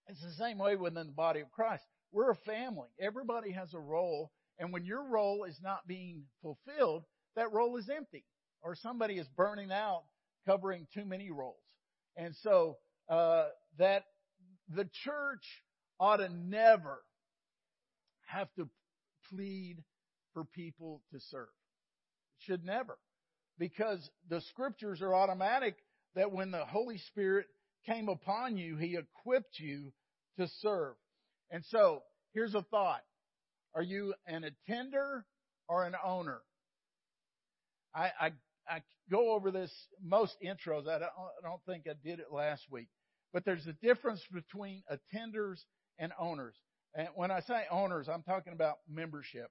It's 0.07 0.21
the 0.21 0.33
same 0.33 0.57
way 0.57 0.75
within 0.75 1.07
the 1.07 1.13
body 1.13 1.39
of 1.41 1.51
Christ. 1.51 1.83
We're 2.11 2.31
a 2.31 2.35
family. 2.35 2.89
Everybody 2.99 3.51
has 3.51 3.73
a 3.73 3.79
role. 3.79 4.31
And 4.59 4.73
when 4.73 4.85
your 4.85 5.03
role 5.03 5.45
is 5.45 5.57
not 5.61 5.87
being 5.87 6.23
fulfilled, 6.41 7.03
that 7.35 7.51
role 7.53 7.77
is 7.77 7.89
empty. 7.89 8.23
or 8.63 8.75
somebody 8.75 9.15
is 9.17 9.27
burning 9.35 9.71
out 9.71 10.03
covering 10.45 10.87
too 10.93 11.05
many 11.05 11.31
roles. 11.31 11.55
And 12.15 12.35
so, 12.43 12.77
uh, 13.09 13.45
that 13.77 14.03
the 14.69 14.87
church 15.03 15.43
ought 15.99 16.17
to 16.17 16.29
never 16.29 17.01
have 18.27 18.53
to 18.55 18.69
plead 19.29 19.83
for 20.33 20.45
people 20.45 21.01
to 21.11 21.19
serve. 21.31 21.47
Should 22.39 22.63
never. 22.65 22.97
Because 23.57 24.09
the 24.29 24.41
scriptures 24.49 25.01
are 25.01 25.13
automatic 25.13 25.75
that 26.15 26.31
when 26.31 26.51
the 26.51 26.65
Holy 26.65 26.97
Spirit 26.97 27.47
came 27.85 28.09
upon 28.09 28.57
you, 28.57 28.77
He 28.77 28.97
equipped 28.97 29.59
you 29.59 29.91
to 30.37 30.47
serve. 30.61 30.95
And 31.49 31.63
so, 31.69 32.03
here's 32.33 32.55
a 32.55 32.63
thought. 32.63 33.01
Are 33.75 33.81
you 33.83 34.13
an 34.25 34.43
attender 34.43 35.25
or 35.67 35.85
an 35.85 35.95
owner? 36.03 36.41
I, 37.93 38.12
I, 38.19 38.32
I 38.67 38.82
go 39.10 39.34
over 39.34 39.51
this 39.51 39.71
most 40.04 40.38
intros. 40.43 40.88
I 40.88 40.99
don't, 40.99 41.04
I 41.04 41.43
don't 41.43 41.63
think 41.65 41.86
I 41.88 41.93
did 42.04 42.19
it 42.19 42.32
last 42.32 42.63
week. 42.69 42.88
But 43.34 43.45
there's 43.45 43.67
a 43.67 43.73
difference 43.73 44.21
between 44.32 44.84
attenders 44.91 45.60
and 45.99 46.12
owners. 46.19 46.56
And 46.93 47.08
when 47.15 47.32
I 47.32 47.39
say 47.41 47.63
owners, 47.71 48.10
I'm 48.10 48.23
talking 48.23 48.54
about 48.54 48.77
membership. 48.89 49.49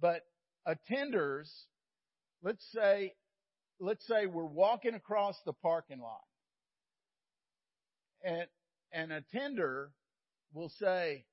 But 0.00 0.22
attenders, 0.66 1.48
let's 2.42 2.64
say, 2.72 3.14
let's 3.80 4.06
say 4.06 4.26
we're 4.26 4.44
walking 4.44 4.94
across 4.94 5.36
the 5.44 5.52
parking 5.52 6.00
lot. 6.00 6.20
And 8.24 8.46
an 8.92 9.12
attender 9.12 9.90
will 10.52 10.70
say, 10.80 11.24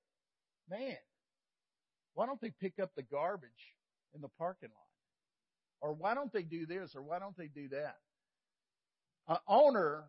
man, 0.70 0.98
why 2.14 2.26
don't 2.26 2.42
they 2.42 2.52
pick 2.62 2.80
up 2.82 2.92
the 2.96 3.04
garbage 3.04 3.50
in 4.14 4.22
the 4.22 4.30
parking 4.40 4.70
lot? 4.70 4.86
Or 5.82 5.94
why 5.94 6.14
don't 6.16 6.32
they 6.34 6.44
do 6.44 6.66
this? 6.66 6.96
Or 6.96 7.02
why 7.02 7.20
don't 7.20 7.38
they 7.38 7.48
do 7.48 7.70
that? 7.70 7.98
An 9.28 9.38
owner 9.48 10.06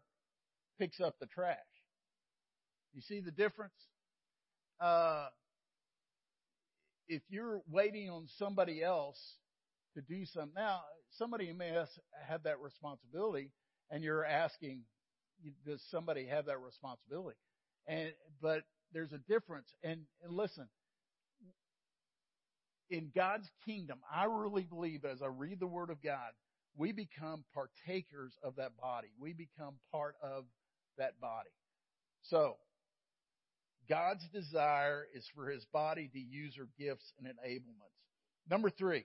picks 0.79 1.00
up 1.00 1.18
the 1.18 1.26
trash. 1.26 1.57
You 2.94 3.02
see 3.02 3.20
the 3.20 3.31
difference? 3.31 3.74
Uh, 4.81 5.29
if 7.09 7.22
you're 7.29 7.62
waiting 7.70 8.11
on 8.11 8.26
somebody 8.38 8.83
else 8.83 9.18
to 9.94 10.02
do 10.02 10.24
something, 10.26 10.52
now 10.55 10.81
somebody 11.11 11.52
may 11.52 11.72
have 12.26 12.42
that 12.44 12.61
responsibility, 12.61 13.50
and 13.90 14.02
you're 14.02 14.24
asking, 14.24 14.83
does 15.66 15.83
somebody 15.90 16.26
have 16.26 16.46
that 16.46 16.61
responsibility? 16.61 17.38
And 17.87 18.12
but 18.40 18.62
there's 18.92 19.12
a 19.12 19.18
difference. 19.18 19.68
And, 19.83 20.00
and 20.22 20.33
listen, 20.33 20.68
in 22.90 23.11
God's 23.14 23.49
kingdom, 23.64 23.99
I 24.12 24.25
really 24.25 24.62
believe 24.62 25.05
as 25.05 25.22
I 25.22 25.27
read 25.27 25.61
the 25.61 25.66
Word 25.66 25.90
of 25.90 26.03
God, 26.03 26.33
we 26.77 26.92
become 26.92 27.44
partakers 27.55 28.33
of 28.42 28.57
that 28.57 28.77
body. 28.77 29.09
We 29.18 29.33
become 29.33 29.75
part 29.90 30.14
of 30.22 30.44
that 30.99 31.18
body. 31.20 31.51
So, 32.22 32.57
God's 33.88 34.25
desire 34.33 35.07
is 35.14 35.25
for 35.35 35.49
His 35.49 35.64
body 35.72 36.11
to 36.12 36.18
use 36.18 36.55
her 36.57 36.68
gifts 36.79 37.12
and 37.18 37.27
enablements. 37.27 37.96
Number 38.51 38.70
three, 38.70 39.05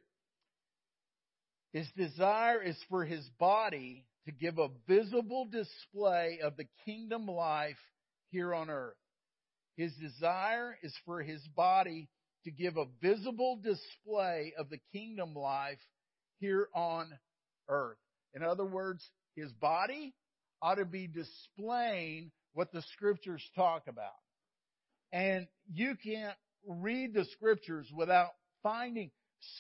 His 1.71 1.87
desire 1.95 2.61
is 2.61 2.77
for 2.89 3.05
His 3.05 3.27
body 3.39 4.05
to 4.25 4.31
give 4.31 4.59
a 4.59 4.69
visible 4.87 5.47
display 5.51 6.39
of 6.43 6.57
the 6.57 6.67
kingdom 6.85 7.27
life 7.27 7.77
here 8.29 8.53
on 8.53 8.69
earth. 8.69 8.95
His 9.77 9.93
desire 9.93 10.77
is 10.83 10.93
for 11.05 11.21
His 11.21 11.41
body 11.55 12.09
to 12.45 12.51
give 12.51 12.77
a 12.77 12.85
visible 13.01 13.59
display 13.61 14.53
of 14.57 14.69
the 14.69 14.79
kingdom 14.91 15.33
life 15.35 15.79
here 16.39 16.67
on 16.73 17.07
earth. 17.69 17.97
In 18.33 18.43
other 18.43 18.65
words, 18.65 19.07
his 19.35 19.51
body 19.53 20.13
ought 20.61 20.75
to 20.75 20.85
be 20.85 21.07
displaying 21.07 22.31
what 22.53 22.71
the 22.71 22.83
scriptures 22.93 23.43
talk 23.55 23.83
about. 23.87 24.11
And 25.11 25.47
you 25.71 25.95
can't 26.03 26.37
read 26.67 27.13
the 27.13 27.25
scriptures 27.25 27.87
without 27.95 28.31
finding 28.63 29.11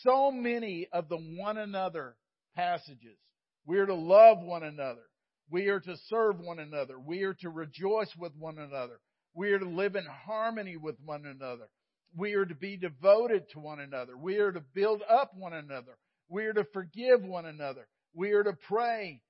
so 0.03 0.31
many 0.31 0.87
of 0.93 1.09
the 1.09 1.17
one 1.17 1.57
another 1.57 2.15
passages. 2.55 3.17
We 3.65 3.77
are 3.79 3.85
to 3.85 3.95
love 3.95 4.39
one 4.41 4.63
another. 4.63 5.03
We 5.49 5.67
are 5.67 5.79
to 5.79 5.97
serve 6.07 6.39
one 6.39 6.59
another. 6.59 6.99
We 6.99 7.23
are 7.23 7.33
to 7.35 7.49
rejoice 7.49 8.11
with 8.17 8.33
one 8.37 8.57
another. 8.57 8.99
We 9.33 9.51
are 9.51 9.59
to 9.59 9.69
live 9.69 9.95
in 9.95 10.05
harmony 10.05 10.77
with 10.77 10.95
one 11.03 11.25
another. 11.25 11.67
We 12.15 12.33
are 12.33 12.45
to 12.45 12.55
be 12.55 12.77
devoted 12.77 13.49
to 13.51 13.59
one 13.59 13.79
another. 13.79 14.17
We 14.17 14.37
are 14.37 14.51
to 14.51 14.61
build 14.73 15.01
up 15.09 15.31
one 15.35 15.53
another. 15.53 15.97
We 16.29 16.45
are 16.45 16.53
to 16.53 16.65
forgive 16.73 17.23
one 17.23 17.45
another. 17.45 17.87
We 18.13 18.31
are 18.31 18.43
to 18.43 18.53
pray 18.67 19.21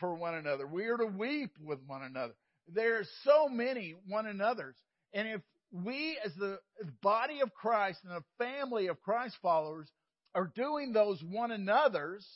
for 0.00 0.14
one 0.14 0.34
another. 0.34 0.66
We 0.66 0.86
are 0.86 0.96
to 0.96 1.06
weep 1.06 1.50
with 1.60 1.78
one 1.86 2.02
another. 2.02 2.34
There 2.68 2.98
are 2.98 3.06
so 3.24 3.48
many 3.48 3.94
one 4.08 4.26
another's. 4.26 4.76
And 5.12 5.28
if 5.28 5.40
we 5.70 6.18
as 6.24 6.34
the 6.34 6.58
body 7.02 7.40
of 7.42 7.52
Christ 7.54 8.00
and 8.04 8.12
the 8.12 8.44
family 8.44 8.86
of 8.88 9.00
Christ 9.02 9.36
followers 9.42 9.88
are 10.34 10.50
doing 10.54 10.92
those 10.92 11.22
one 11.22 11.50
another's, 11.50 12.26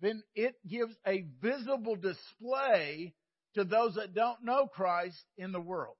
then 0.00 0.22
it 0.34 0.56
gives 0.68 0.94
a 1.06 1.24
visible 1.40 1.96
display 1.96 3.14
to 3.54 3.64
those 3.64 3.94
that 3.94 4.14
don't 4.14 4.44
know 4.44 4.66
Christ 4.66 5.22
in 5.36 5.52
the 5.52 5.60
world. 5.60 5.96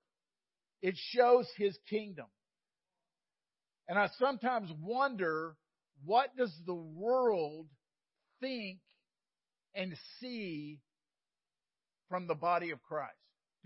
It 0.81 0.97
shows 0.97 1.47
His 1.57 1.77
kingdom. 1.89 2.27
And 3.93 3.99
I 3.99 4.09
sometimes 4.19 4.71
wonder, 4.81 5.55
what 6.07 6.35
does 6.35 6.51
the 6.65 6.73
world 6.73 7.67
think 8.41 8.79
and 9.75 9.95
see 10.19 10.81
from 12.09 12.27
the 12.27 12.35
body 12.35 12.71
of 12.71 12.83
Christ? 12.83 13.13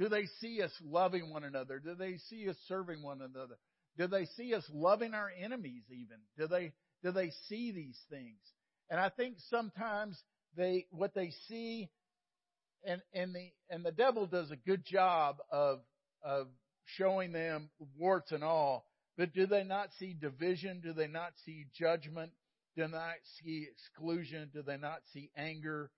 Do 0.00 0.08
they 0.08 0.24
see 0.40 0.62
us 0.62 0.72
loving 0.84 1.30
one 1.30 1.44
another? 1.44 1.78
Do 1.78 1.94
they 1.94 2.16
see 2.28 2.48
us 2.48 2.56
serving 2.66 3.04
one 3.04 3.20
another? 3.22 3.54
Do 3.96 4.08
they 4.08 4.24
see 4.36 4.52
us 4.52 4.64
loving 4.74 5.14
our 5.14 5.30
enemies 5.40 5.84
even? 5.90 6.16
Do 6.36 6.48
they, 6.48 6.72
do 7.04 7.12
they 7.12 7.30
see 7.48 7.70
these 7.70 8.00
things? 8.10 8.40
And 8.90 8.98
I 8.98 9.10
think 9.10 9.36
sometimes 9.48 10.20
they, 10.56 10.86
what 10.90 11.14
they 11.14 11.30
see, 11.46 11.88
and, 12.84 13.00
and 13.14 13.32
the, 13.32 13.52
and 13.70 13.84
the 13.84 13.92
devil 13.92 14.26
does 14.26 14.50
a 14.50 14.56
good 14.56 14.84
job 14.84 15.36
of, 15.52 15.82
of 16.20 16.48
showing 16.96 17.30
them 17.30 17.70
warts 17.96 18.32
and 18.32 18.42
all, 18.42 18.86
but 19.16 19.32
do 19.32 19.46
they 19.46 19.64
not 19.64 19.92
see 19.98 20.14
division? 20.18 20.80
Do 20.80 20.92
they 20.92 21.06
not 21.06 21.32
see 21.44 21.66
judgment? 21.74 22.32
Do 22.76 22.82
they 22.82 22.88
not 22.92 23.14
see 23.42 23.66
exclusion? 23.70 24.50
Do 24.52 24.62
they 24.62 24.76
not 24.76 25.00
see 25.12 25.30
anger? 25.36 25.90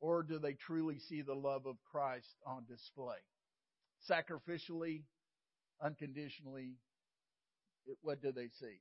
Or 0.00 0.22
do 0.22 0.38
they 0.38 0.54
truly 0.54 0.98
see 0.98 1.22
the 1.22 1.34
love 1.34 1.66
of 1.66 1.76
Christ 1.90 2.34
on 2.46 2.64
display? 2.68 3.16
Sacrificially, 4.08 5.02
unconditionally, 5.84 6.76
what 8.00 8.22
do 8.22 8.32
they 8.32 8.48
see? 8.60 8.80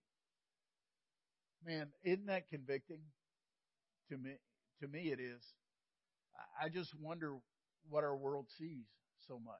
Man, 1.65 1.87
isn't 2.03 2.25
that 2.27 2.49
convicting? 2.49 3.01
To 4.09 4.17
me, 4.17 4.31
to 4.81 4.87
me 4.87 5.11
it 5.11 5.19
is. 5.19 5.41
I 6.61 6.69
just 6.69 6.93
wonder 6.99 7.35
what 7.89 8.03
our 8.03 8.15
world 8.15 8.47
sees 8.57 8.85
so 9.27 9.39
much. 9.39 9.55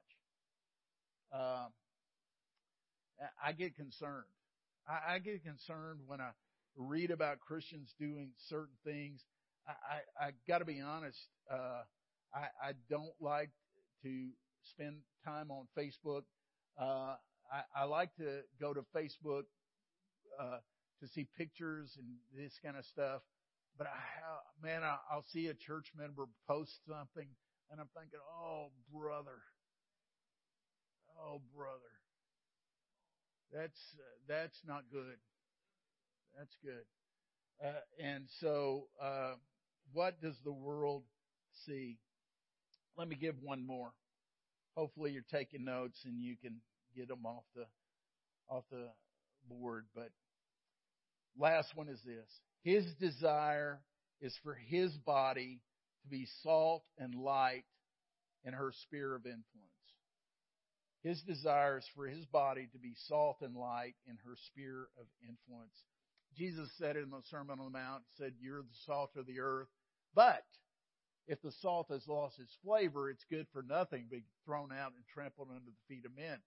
Um, 1.32 1.72
I 3.44 3.52
get 3.52 3.76
concerned. 3.76 4.24
I, 4.88 5.14
I 5.14 5.18
get 5.18 5.44
concerned 5.44 6.00
when 6.06 6.20
I 6.20 6.30
read 6.76 7.10
about 7.10 7.40
Christians 7.40 7.94
doing 7.98 8.30
certain 8.48 8.76
things. 8.84 9.22
I, 9.66 9.72
I, 10.22 10.26
I 10.28 10.30
got 10.48 10.58
to 10.58 10.64
be 10.64 10.80
honest. 10.80 11.18
Uh, 11.50 11.82
I, 12.34 12.68
I 12.68 12.72
don't 12.90 13.14
like 13.20 13.50
to 14.02 14.28
spend 14.64 14.96
time 15.24 15.50
on 15.50 15.66
Facebook. 15.78 16.22
Uh, 16.80 17.16
I, 17.52 17.82
I 17.82 17.84
like 17.84 18.14
to 18.16 18.40
go 18.60 18.72
to 18.72 18.80
Facebook 18.96 19.44
uh, 20.40 20.58
to 21.00 21.08
see 21.08 21.26
pictures 21.36 21.96
and 21.98 22.06
this 22.36 22.52
kind 22.64 22.76
of 22.76 22.84
stuff. 22.86 23.22
But 23.76 23.86
I, 23.86 24.66
man, 24.66 24.82
I, 24.82 24.96
I'll 25.10 25.24
see 25.32 25.48
a 25.48 25.54
church 25.54 25.92
member 25.96 26.24
post 26.48 26.72
something, 26.86 27.28
and 27.70 27.80
I'm 27.80 27.88
thinking, 27.96 28.20
oh 28.40 28.68
brother, 28.92 29.40
oh 31.18 31.40
brother, 31.56 31.92
that's 33.52 33.80
that's 34.28 34.58
not 34.66 34.84
good. 34.90 35.18
That's 36.36 36.56
good. 36.62 36.84
Uh, 37.64 37.80
and 38.02 38.24
so, 38.40 38.84
uh, 39.00 39.34
what 39.92 40.20
does 40.20 40.36
the 40.44 40.52
world 40.52 41.02
see? 41.66 41.98
Let 42.96 43.08
me 43.08 43.16
give 43.16 43.36
one 43.42 43.66
more. 43.66 43.92
Hopefully, 44.76 45.12
you're 45.12 45.22
taking 45.30 45.64
notes 45.64 45.98
and 46.04 46.20
you 46.20 46.36
can 46.42 46.56
get 46.96 47.08
them 47.08 47.26
off 47.26 47.44
the 47.54 47.66
off 48.48 48.64
the 48.70 48.88
board. 49.48 49.84
But 49.94 50.10
last 51.38 51.76
one 51.76 51.88
is 51.88 52.00
this: 52.04 52.40
His 52.62 52.86
desire 52.94 53.80
is 54.20 54.34
for 54.42 54.54
His 54.54 54.92
body 54.98 55.60
to 56.02 56.08
be 56.08 56.26
salt 56.42 56.84
and 56.98 57.14
light 57.14 57.64
in 58.44 58.54
her 58.54 58.72
sphere 58.82 59.14
of 59.14 59.26
influence. 59.26 59.71
His 61.02 61.20
desire 61.22 61.78
is 61.78 61.88
for 61.96 62.06
his 62.06 62.24
body 62.26 62.68
to 62.72 62.78
be 62.78 62.94
salt 63.08 63.38
and 63.40 63.56
light 63.56 63.94
in 64.06 64.16
her 64.24 64.36
sphere 64.50 64.86
of 64.98 65.06
influence. 65.28 65.74
Jesus 66.36 66.70
said 66.78 66.96
in 66.96 67.10
the 67.10 67.22
Sermon 67.28 67.58
on 67.58 67.72
the 67.72 67.78
Mount, 67.78 68.04
said, 68.16 68.34
You're 68.40 68.62
the 68.62 68.82
salt 68.86 69.10
of 69.16 69.26
the 69.26 69.40
earth. 69.40 69.68
But 70.14 70.44
if 71.26 71.42
the 71.42 71.52
salt 71.60 71.88
has 71.90 72.06
lost 72.06 72.38
its 72.38 72.56
flavor, 72.64 73.10
it's 73.10 73.24
good 73.30 73.46
for 73.52 73.62
nothing, 73.62 74.06
be 74.10 74.24
thrown 74.44 74.70
out 74.72 74.92
and 74.94 75.04
trampled 75.12 75.48
under 75.50 75.70
the 75.70 75.94
feet 75.94 76.04
of 76.04 76.16
men. 76.16 76.38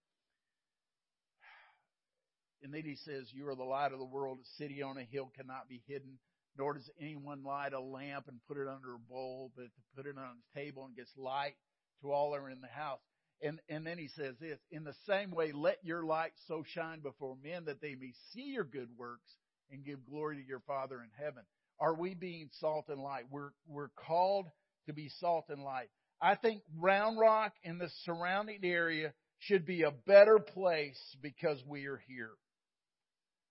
And 2.62 2.72
then 2.72 2.82
he 2.84 2.96
says, 2.96 3.30
You 3.32 3.48
are 3.48 3.54
the 3.54 3.62
light 3.62 3.92
of 3.92 3.98
the 3.98 4.04
world. 4.04 4.38
A 4.40 4.62
city 4.62 4.82
on 4.82 4.96
a 4.96 5.04
hill 5.04 5.30
cannot 5.36 5.68
be 5.68 5.82
hidden, 5.86 6.18
nor 6.56 6.74
does 6.74 6.90
anyone 7.00 7.44
light 7.44 7.74
a 7.74 7.80
lamp 7.80 8.26
and 8.28 8.40
put 8.48 8.56
it 8.56 8.68
under 8.68 8.94
a 8.94 8.98
bowl, 8.98 9.52
but 9.54 9.64
to 9.64 9.82
put 9.94 10.06
it 10.06 10.16
on 10.16 10.24
a 10.24 10.58
table 10.58 10.86
and 10.86 10.96
gets 10.96 11.12
light 11.16 11.54
to 12.00 12.10
all 12.10 12.32
that 12.32 12.40
are 12.40 12.50
in 12.50 12.60
the 12.62 12.68
house. 12.68 13.00
And, 13.42 13.60
and 13.68 13.86
then 13.86 13.98
he 13.98 14.08
says 14.08 14.34
this, 14.40 14.58
in 14.70 14.84
the 14.84 14.94
same 15.06 15.30
way, 15.30 15.52
let 15.52 15.78
your 15.82 16.04
light 16.04 16.32
so 16.48 16.64
shine 16.74 17.00
before 17.00 17.36
men 17.42 17.66
that 17.66 17.80
they 17.80 17.94
may 17.94 18.12
see 18.32 18.52
your 18.52 18.64
good 18.64 18.88
works 18.96 19.30
and 19.70 19.84
give 19.84 20.06
glory 20.08 20.36
to 20.36 20.48
your 20.48 20.62
Father 20.66 21.02
in 21.02 21.10
heaven. 21.22 21.42
Are 21.78 21.94
we 21.94 22.14
being 22.14 22.48
salt 22.60 22.86
and 22.88 23.02
light? 23.02 23.24
We're, 23.30 23.50
we're 23.68 23.90
called 24.06 24.46
to 24.86 24.94
be 24.94 25.10
salt 25.20 25.46
and 25.50 25.62
light. 25.62 25.88
I 26.20 26.34
think 26.34 26.62
Round 26.78 27.18
Rock 27.18 27.52
and 27.62 27.78
the 27.78 27.90
surrounding 28.04 28.60
area 28.62 29.12
should 29.40 29.66
be 29.66 29.82
a 29.82 29.90
better 30.06 30.38
place 30.38 30.98
because 31.20 31.62
we 31.66 31.86
are 31.86 32.00
here. 32.08 32.30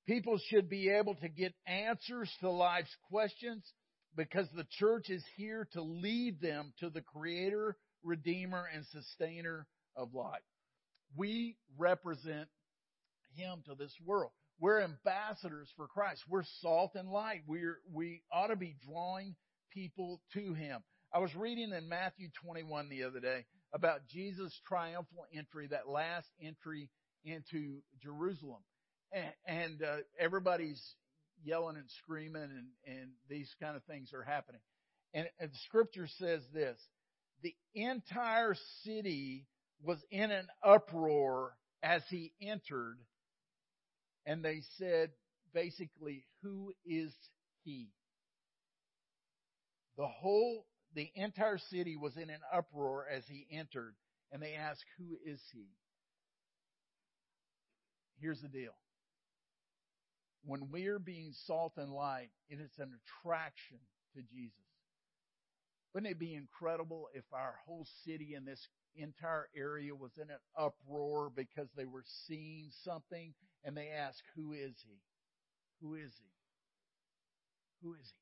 People 0.08 0.40
should 0.50 0.70
be 0.70 0.90
able 0.90 1.16
to 1.16 1.30
get 1.30 1.54
answers 1.68 2.32
to 2.40 2.50
life's 2.50 2.96
questions 3.10 3.64
because 4.16 4.48
the 4.56 4.66
church 4.80 5.10
is 5.10 5.24
here 5.36 5.68
to 5.74 5.82
lead 5.82 6.42
them 6.42 6.74
to 6.80 6.90
the 6.90 7.02
creator, 7.02 7.76
redeemer, 8.04 8.68
and 8.74 8.86
sustainer 8.88 9.68
of 9.96 10.14
life. 10.14 10.42
We 11.16 11.58
represent 11.78 12.48
him 13.36 13.64
to 13.68 13.76
this 13.76 13.94
world. 14.06 14.32
We're 14.60 14.82
ambassadors 14.82 15.70
for 15.76 15.88
Christ. 15.88 16.24
We're 16.30 16.44
salt 16.62 16.92
and 16.96 17.10
light. 17.10 17.44
We're, 17.48 17.80
we 17.92 18.22
ought 18.32 18.48
to 18.48 18.56
be 18.56 18.76
drawing 18.90 19.36
people 19.72 20.22
to 20.34 20.54
him. 20.54 20.82
I 21.14 21.20
was 21.20 21.34
reading 21.36 21.72
in 21.72 21.90
Matthew 21.90 22.30
21 22.44 22.90
the 22.90 23.04
other 23.04 23.20
day 23.20 23.46
about 23.74 24.08
Jesus' 24.10 24.58
triumphal 24.68 25.26
entry, 25.34 25.68
that 25.68 25.90
last 25.90 26.28
entry 26.42 26.90
into 27.26 27.80
Jerusalem 28.02 28.62
and, 29.12 29.34
and 29.46 29.84
uh, 29.84 29.98
everybody's 30.20 30.82
yelling 31.44 31.78
and 31.78 31.90
screaming, 32.04 32.44
and, 32.44 32.68
and 32.86 33.10
these 33.30 33.50
kind 33.62 33.76
of 33.76 33.84
things 33.84 34.12
are 34.14 34.24
happening. 34.24 34.62
And, 35.14 35.28
and 35.40 35.52
the 35.52 35.58
scripture 35.68 36.08
says 36.20 36.42
this 36.54 36.78
the 37.44 37.56
entire 37.74 38.56
city 38.84 39.46
was 39.86 40.00
in 40.12 40.32
an 40.32 40.48
uproar 40.64 41.54
as 41.84 42.02
he 42.10 42.34
entered, 42.42 42.98
and 44.26 44.44
they 44.44 44.62
said, 44.78 45.12
basically, 45.54 46.26
who 46.42 46.74
is 46.86 47.14
he? 47.64 47.90
The 49.98 50.08
whole, 50.08 50.66
the 50.96 51.10
entire 51.16 51.60
city 51.70 51.96
was 51.96 52.18
in 52.18 52.30
an 52.30 52.42
uproar 52.54 53.06
as 53.12 53.24
he 53.28 53.46
entered, 53.52 53.96
and 54.32 54.42
they 54.42 54.54
asked, 54.54 54.84
who 54.98 55.18
is 55.26 55.40
he? 55.54 55.68
Here's 58.20 58.42
the 58.42 58.48
deal 58.48 58.72
when 60.46 60.70
we're 60.72 61.00
being 61.00 61.34
salt 61.48 61.74
and 61.78 61.92
light, 61.92 62.30
it 62.50 62.60
is 62.60 62.72
an 62.78 62.92
attraction 63.24 63.80
to 64.14 64.22
Jesus. 64.22 64.54
Wouldn't 65.94 66.12
it 66.12 66.20
be 66.20 66.36
incredible 66.36 67.10
if 67.14 67.24
our 67.34 67.56
whole 67.66 67.88
city 68.06 68.36
in 68.36 68.46
this 68.46 68.60
entire 68.98 69.48
area 69.56 69.96
was 69.96 70.12
in 70.18 70.30
an 70.30 70.40
uproar 70.58 71.30
because 71.36 71.70
they 71.76 71.86
were 71.86 72.04
seeing 72.28 72.70
something 72.84 73.34
and 73.64 73.76
they 73.76 73.90
asked, 73.90 74.24
Who 74.36 74.54
is 74.54 74.76
he? 74.86 75.00
Who 75.82 75.96
is 75.96 76.12
he? 76.18 76.32
Who 77.82 77.94
is 77.94 78.14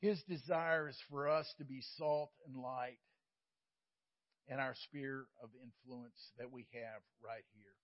he? 0.00 0.08
His 0.08 0.22
desire 0.24 0.88
is 0.88 0.98
for 1.08 1.28
us 1.28 1.54
to 1.58 1.64
be 1.64 1.80
salt 1.96 2.30
and 2.46 2.56
light 2.56 2.98
in 4.48 4.58
our 4.58 4.74
sphere 4.74 5.26
of 5.42 5.50
influence 5.62 6.32
that 6.38 6.50
we 6.50 6.66
have 6.72 7.02
right 7.24 7.44
here. 7.54 7.74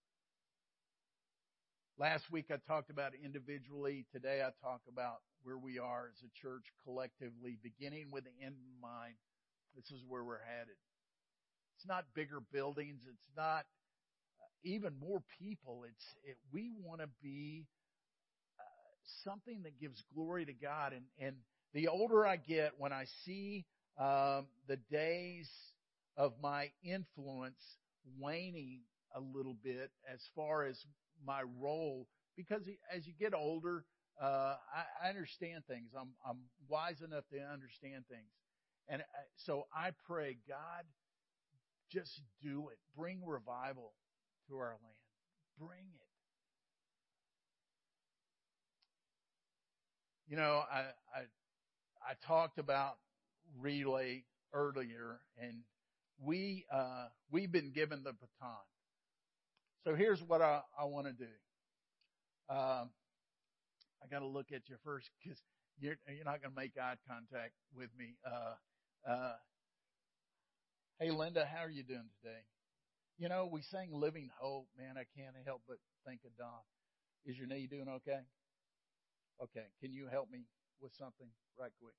Last 1.99 2.31
week 2.31 2.47
I 2.51 2.57
talked 2.67 2.91
about 2.91 3.13
individually. 3.25 4.07
Today 4.13 4.43
I 4.43 4.51
talk 4.63 4.81
about 4.89 5.19
where 5.43 5.59
we 5.59 5.79
are 5.79 6.11
as 6.13 6.23
a 6.23 6.41
church 6.41 6.65
collectively, 6.85 7.59
beginning 7.63 8.09
with 8.13 8.25
the 8.25 8.45
end 8.45 8.55
in 8.55 8.81
mind. 8.81 9.15
This 9.77 9.91
is 9.91 10.03
where 10.09 10.25
we're 10.25 10.43
headed. 10.43 10.77
It's 11.77 11.87
not 11.87 12.05
bigger 12.15 12.41
buildings. 12.53 13.03
It's 13.09 13.29
not 13.37 13.61
uh, 14.41 14.47
even 14.65 14.93
more 15.01 15.23
people. 15.39 15.85
It's 15.89 16.05
it, 16.25 16.37
we 16.53 16.73
want 16.83 17.01
to 17.01 17.09
be 17.23 17.67
uh, 18.59 18.63
something 19.25 19.63
that 19.63 19.81
gives 19.81 20.03
glory 20.15 20.45
to 20.47 20.53
God. 20.53 20.93
And 20.93 21.05
and 21.21 21.37
the 21.75 21.89
older 21.89 22.27
I 22.27 22.37
get, 22.37 22.73
when 22.79 22.93
I 22.93 23.05
see 23.25 23.65
um, 23.99 24.47
the 24.67 24.79
days 24.91 25.49
of 26.17 26.33
my 26.43 26.71
influence 26.83 27.63
waning 28.19 28.81
a 29.15 29.21
little 29.21 29.57
bit 29.63 29.91
as 30.13 30.21
far 30.35 30.65
as 30.65 30.79
my 31.25 31.43
role 31.61 32.07
because 32.39 32.63
as 32.95 33.07
you 33.07 33.13
get 33.19 33.35
older, 33.35 33.85
uh, 34.23 34.55
I, 34.73 35.07
I 35.07 35.09
understand 35.09 35.65
things. 35.67 35.91
I'm, 35.99 36.11
I'm 36.27 36.39
wise 36.69 37.03
enough 37.03 37.25
to 37.33 37.39
understand 37.53 38.05
things. 38.09 38.31
And 38.89 39.03
so 39.37 39.67
I 39.75 39.91
pray, 40.07 40.39
God, 40.49 40.85
just 41.91 42.21
do 42.43 42.69
it. 42.71 42.79
Bring 42.97 43.21
revival 43.25 43.93
to 44.49 44.57
our 44.59 44.77
land. 44.83 45.59
Bring 45.59 45.87
it. 45.95 46.09
You 50.29 50.37
know, 50.37 50.63
I, 50.71 50.81
I, 51.15 51.21
I 52.03 52.15
talked 52.27 52.59
about 52.59 52.97
relay 53.59 54.25
earlier, 54.53 55.21
and 55.43 55.63
we 56.23 56.67
uh, 56.73 57.07
we've 57.31 57.51
been 57.51 57.73
given 57.73 58.03
the 58.05 58.13
baton. 58.13 58.57
So 59.85 59.95
here's 59.95 60.23
what 60.23 60.43
I, 60.43 60.61
I 60.79 60.85
want 60.85 61.07
to 61.07 61.13
do. 61.13 61.31
Um, 62.51 62.91
I 64.03 64.07
got 64.11 64.21
to 64.21 64.27
look 64.27 64.53
at 64.53 64.69
you 64.69 64.77
first 64.85 65.09
because 65.23 65.39
you're, 65.81 65.97
you're 66.15 66.25
not 66.25 66.43
going 66.43 66.53
to 66.55 66.61
make 66.61 66.73
eye 66.79 66.97
contact 67.09 67.53
with 67.75 67.91
me. 67.99 68.17
Uh, 68.27 68.55
uh, 69.07 69.35
hey, 70.99 71.11
Linda, 71.11 71.45
how 71.47 71.65
are 71.65 71.71
you 71.71 71.83
doing 71.83 72.09
today? 72.23 72.41
You 73.19 73.29
know, 73.29 73.49
we 73.51 73.63
sang 73.63 73.91
Living 73.93 74.31
Hope. 74.39 74.69
Man, 74.79 74.97
I 74.97 75.05
can't 75.19 75.35
help 75.45 75.63
but 75.69 75.79
think 76.07 76.21
of 76.25 76.37
Don. 76.37 76.63
Is 77.27 77.37
your 77.37 77.47
knee 77.47 77.67
doing 77.67 77.89
okay? 77.89 78.21
Okay. 79.43 79.67
Can 79.81 79.93
you 79.93 80.07
help 80.11 80.31
me 80.31 80.47
with 80.81 80.93
something 80.99 81.29
right 81.59 81.73
quick? 81.81 81.95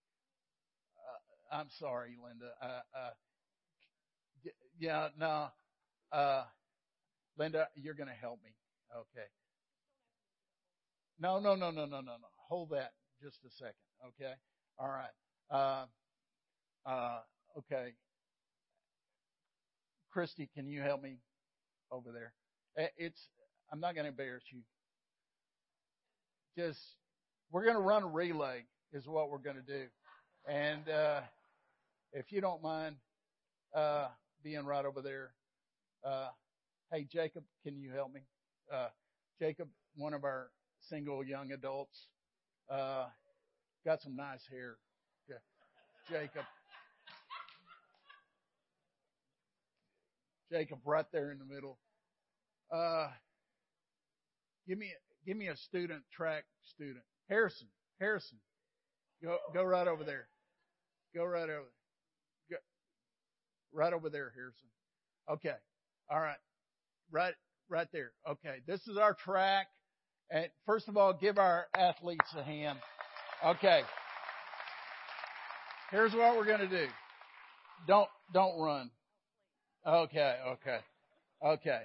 Uh, 0.98 1.58
I'm 1.58 1.68
sorry, 1.80 2.18
Linda. 2.24 2.52
Uh, 2.62 2.98
uh, 2.98 3.10
yeah, 4.80 5.10
no. 5.18 5.48
Uh, 6.12 6.44
Linda, 7.38 7.68
you're 7.76 7.94
going 7.94 8.10
to 8.10 8.16
help 8.16 8.40
me. 8.44 8.52
Okay. 8.96 9.28
No, 11.20 11.40
no, 11.40 11.56
no, 11.56 11.70
no, 11.70 11.86
no, 11.86 12.00
no, 12.02 12.16
no. 12.16 12.28
Hold 12.48 12.70
that 12.72 12.94
just 13.22 13.40
a 13.46 13.52
second. 13.52 13.76
Okay. 14.08 14.34
All 14.78 14.88
right. 14.88 15.12
Uh, 15.52 15.86
uh, 16.90 17.20
okay. 17.58 17.94
Christy, 20.12 20.50
can 20.54 20.68
you 20.68 20.82
help 20.82 21.04
me 21.04 21.18
over 21.92 22.12
there? 22.12 22.34
Eh, 22.78 22.88
it's, 22.98 23.30
I'm 23.72 23.80
not 23.80 23.94
going 23.94 24.06
to 24.06 24.10
embarrass 24.10 24.44
you. 24.52 24.62
Just, 26.58 26.80
we're 27.52 27.64
going 27.64 27.76
to 27.76 27.82
run 27.82 28.04
a 28.04 28.08
relay 28.08 28.64
is 28.92 29.08
what 29.08 29.30
we're 29.30 29.38
going 29.38 29.56
to 29.56 29.62
do. 29.62 29.86
And, 30.48 30.90
uh, 30.90 31.22
if 32.12 32.32
you 32.32 32.42
don't 32.42 32.62
mind, 32.64 32.96
uh, 33.76 34.08
being 34.44 34.66
right 34.66 34.84
over 34.84 35.02
there, 35.02 35.32
uh, 36.04 36.30
Hey, 36.92 37.04
Jacob, 37.04 37.44
can 37.64 37.80
you 37.80 37.92
help 37.92 38.12
me? 38.12 38.22
Uh, 38.74 38.88
Jacob, 39.40 39.68
one 39.96 40.16
of 40.16 40.24
our 40.24 40.50
single 40.80 41.24
young 41.24 41.52
adults, 41.52 42.08
uh, 42.68 43.06
got 43.86 44.02
some 44.02 44.16
nice 44.16 44.42
hair. 44.50 44.78
Yeah. 45.30 45.36
Jacob. 46.10 46.46
Jacob, 50.52 50.80
right 50.86 51.06
there 51.12 51.32
in 51.32 51.40
the 51.40 51.46
middle. 51.46 51.78
Uh, 52.74 53.08
give 54.68 54.78
me, 54.78 54.92
give 55.26 55.38
me 55.38 55.48
a 55.48 55.58
student 55.58 56.04
track 56.12 56.46
student. 56.64 57.04
Harrison, 57.30 57.68
Harrison, 58.00 58.38
go, 59.24 59.38
go 59.54 59.64
right 59.64 59.88
over 59.88 60.04
there. 60.04 60.28
Go 61.16 61.26
right 61.26 61.44
over 61.44 61.50
there. 61.50 61.64
Go, 62.52 62.58
right 63.74 63.94
over 63.94 64.10
there, 64.10 64.32
Harrison. 64.36 64.70
Okay. 65.30 65.56
All 66.12 66.20
right. 66.20 66.38
Right, 67.12 67.34
right 67.70 67.88
there. 67.92 68.12
Okay. 68.28 68.58
This 68.68 68.88
is 68.88 68.98
our 68.98 69.14
track. 69.14 69.68
And 70.32 70.48
first 70.66 70.88
of 70.88 70.98
all, 70.98 71.14
give 71.14 71.38
our 71.38 71.66
athletes 71.76 72.34
a 72.38 72.44
hand. 72.44 72.78
Okay. 73.46 73.82
Here's 75.92 76.14
what 76.14 76.38
we're 76.38 76.46
going 76.46 76.60
to 76.60 76.68
do. 76.68 76.86
Don't, 77.88 78.08
don't 78.34 78.60
run. 78.60 78.92
Okay. 79.86 80.36
Okay. 80.48 80.80
Okay. 81.46 81.82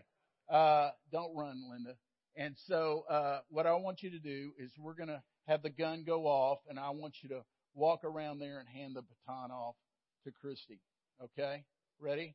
Uh, 0.51 0.91
don't 1.13 1.35
run, 1.35 1.63
Linda. 1.71 1.95
And 2.37 2.57
so, 2.67 3.05
uh, 3.09 3.41
what 3.49 3.67
I 3.67 3.75
want 3.75 4.03
you 4.03 4.11
to 4.11 4.19
do 4.19 4.53
is 4.59 4.71
we're 4.79 4.95
going 4.95 5.09
to 5.09 5.23
have 5.47 5.63
the 5.63 5.71
gun 5.71 6.05
go 6.05 6.27
off, 6.27 6.59
and 6.69 6.79
I 6.79 6.91
want 6.91 7.15
you 7.23 7.29
to 7.31 7.43
walk 7.75 8.05
around 8.05 8.41
there 8.41 8.59
and 8.59 8.69
hand 8.69 8.97
the 8.97 9.03
baton 9.03 9.51
off 9.51 9.77
to 10.25 10.33
Christy. 10.33 10.81
Okay? 11.23 11.63
Ready? 12.01 12.35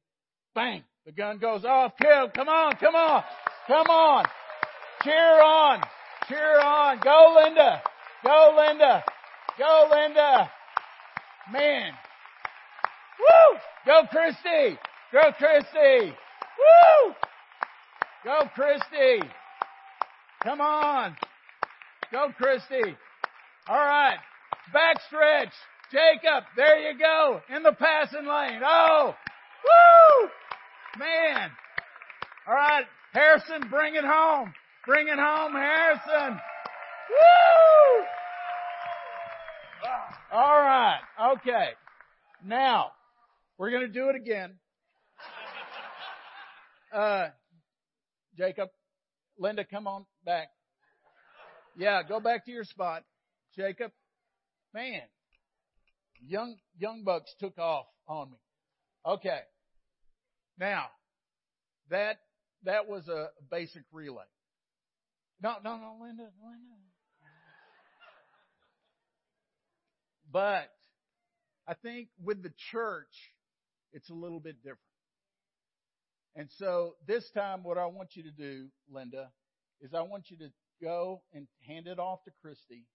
Bang! 0.55 0.83
The 1.05 1.11
gun 1.11 1.37
goes 1.37 1.65
off. 1.65 1.93
Kill! 2.01 2.29
Come 2.29 2.47
on! 2.47 2.75
Come 2.77 2.95
on! 2.95 3.23
Come 3.67 3.87
on! 3.87 4.25
Cheer 5.03 5.41
on! 5.41 5.81
Cheer 6.27 6.59
on! 6.61 6.99
Go, 7.03 7.41
Linda! 7.43 7.81
Go, 8.23 8.55
Linda! 8.57 9.03
Go, 9.57 9.89
Linda! 9.91 10.49
Man! 11.51 11.91
Woo! 13.19 13.59
Go, 13.85 14.03
Christy! 14.09 14.79
Go, 15.11 15.31
Christy! 15.37 16.13
Woo! 16.59 17.13
Go, 18.23 18.47
Christy! 18.53 19.27
Come 20.43 20.61
on! 20.61 21.15
Go, 22.11 22.31
Christy! 22.37 22.95
All 23.67 23.75
right. 23.75 24.17
Backstretch. 24.73 25.51
Jacob, 25.91 26.43
there 26.55 26.77
you 26.79 26.97
go. 26.99 27.41
In 27.55 27.63
the 27.63 27.71
passing 27.71 28.27
lane. 28.27 28.61
Oh! 28.63 29.15
Woo! 29.65 30.29
Man! 30.99 31.49
All 32.47 32.53
right. 32.53 32.85
Harrison, 33.11 33.67
bring 33.69 33.95
it 33.95 34.03
home. 34.05 34.53
Bring 34.85 35.07
it 35.07 35.17
home, 35.17 35.53
Harrison. 35.53 36.39
Woo! 37.09 38.05
All 40.31 40.59
right. 40.59 40.99
Okay. 41.33 41.69
Now, 42.45 42.91
we're 43.57 43.71
going 43.71 43.81
to 43.81 43.87
do 43.87 44.09
it 44.09 44.15
again. 44.15 44.53
Uh, 46.93 47.29
Jacob, 48.37 48.69
Linda, 49.37 49.63
come 49.63 49.87
on 49.87 50.05
back. 50.25 50.49
Yeah, 51.77 52.01
go 52.07 52.19
back 52.19 52.45
to 52.45 52.51
your 52.51 52.63
spot. 52.63 53.03
Jacob, 53.55 53.91
man, 54.73 55.01
young, 56.21 56.55
young 56.77 57.03
bucks 57.03 57.33
took 57.39 57.57
off 57.57 57.85
on 58.07 58.31
me. 58.31 58.37
Okay. 59.05 59.39
Now, 60.57 60.85
that, 61.89 62.17
that 62.63 62.87
was 62.87 63.07
a 63.07 63.27
basic 63.49 63.83
relay. 63.91 64.25
No, 65.41 65.55
no, 65.63 65.77
no, 65.77 65.97
Linda, 66.01 66.23
Linda. 66.43 66.75
But 70.31 70.69
I 71.67 71.73
think 71.75 72.09
with 72.23 72.43
the 72.43 72.51
church, 72.71 73.07
it's 73.93 74.09
a 74.09 74.13
little 74.13 74.39
bit 74.39 74.57
different. 74.57 74.79
And 76.39 76.47
so 76.57 76.95
this 77.05 77.29
time 77.31 77.63
what 77.63 77.77
I 77.77 77.85
want 77.87 78.15
you 78.15 78.23
to 78.23 78.31
do, 78.31 78.67
Linda, 78.89 79.29
is 79.81 79.93
I 79.93 80.03
want 80.03 80.31
you 80.31 80.37
to 80.37 80.49
go 80.81 81.21
and 81.33 81.49
hand 81.67 81.85
it 81.85 81.99
off 81.99 82.23
to 82.23 82.31
Christy. 82.41 82.85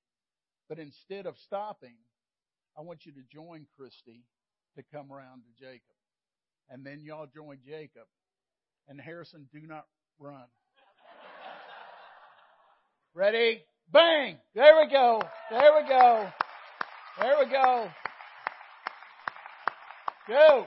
But 0.66 0.78
instead 0.78 1.26
of 1.26 1.36
stopping, 1.45 1.97
I 2.74 2.80
want 2.80 3.05
you 3.05 3.12
to 3.12 3.20
join 3.30 3.66
Christy 3.76 4.24
to 4.76 4.82
come 4.90 5.12
around 5.12 5.42
to 5.42 5.62
Jacob. 5.62 5.82
And 6.70 6.86
then 6.86 7.03
y'all 7.05 7.26
join 7.26 7.59
Jacob. 7.68 8.07
And 8.88 8.99
Harrison, 8.99 9.47
do 9.53 9.61
not 9.66 9.84
run. 10.18 10.47
Ready? 13.14 13.61
Bang! 13.92 14.38
There 14.55 14.74
we 14.80 14.90
go. 14.90 15.20
There 15.51 15.82
we 15.82 15.86
go. 15.86 16.30
There 17.20 17.34
we 17.38 17.53
go. 17.53 17.88
Go. 20.28 20.66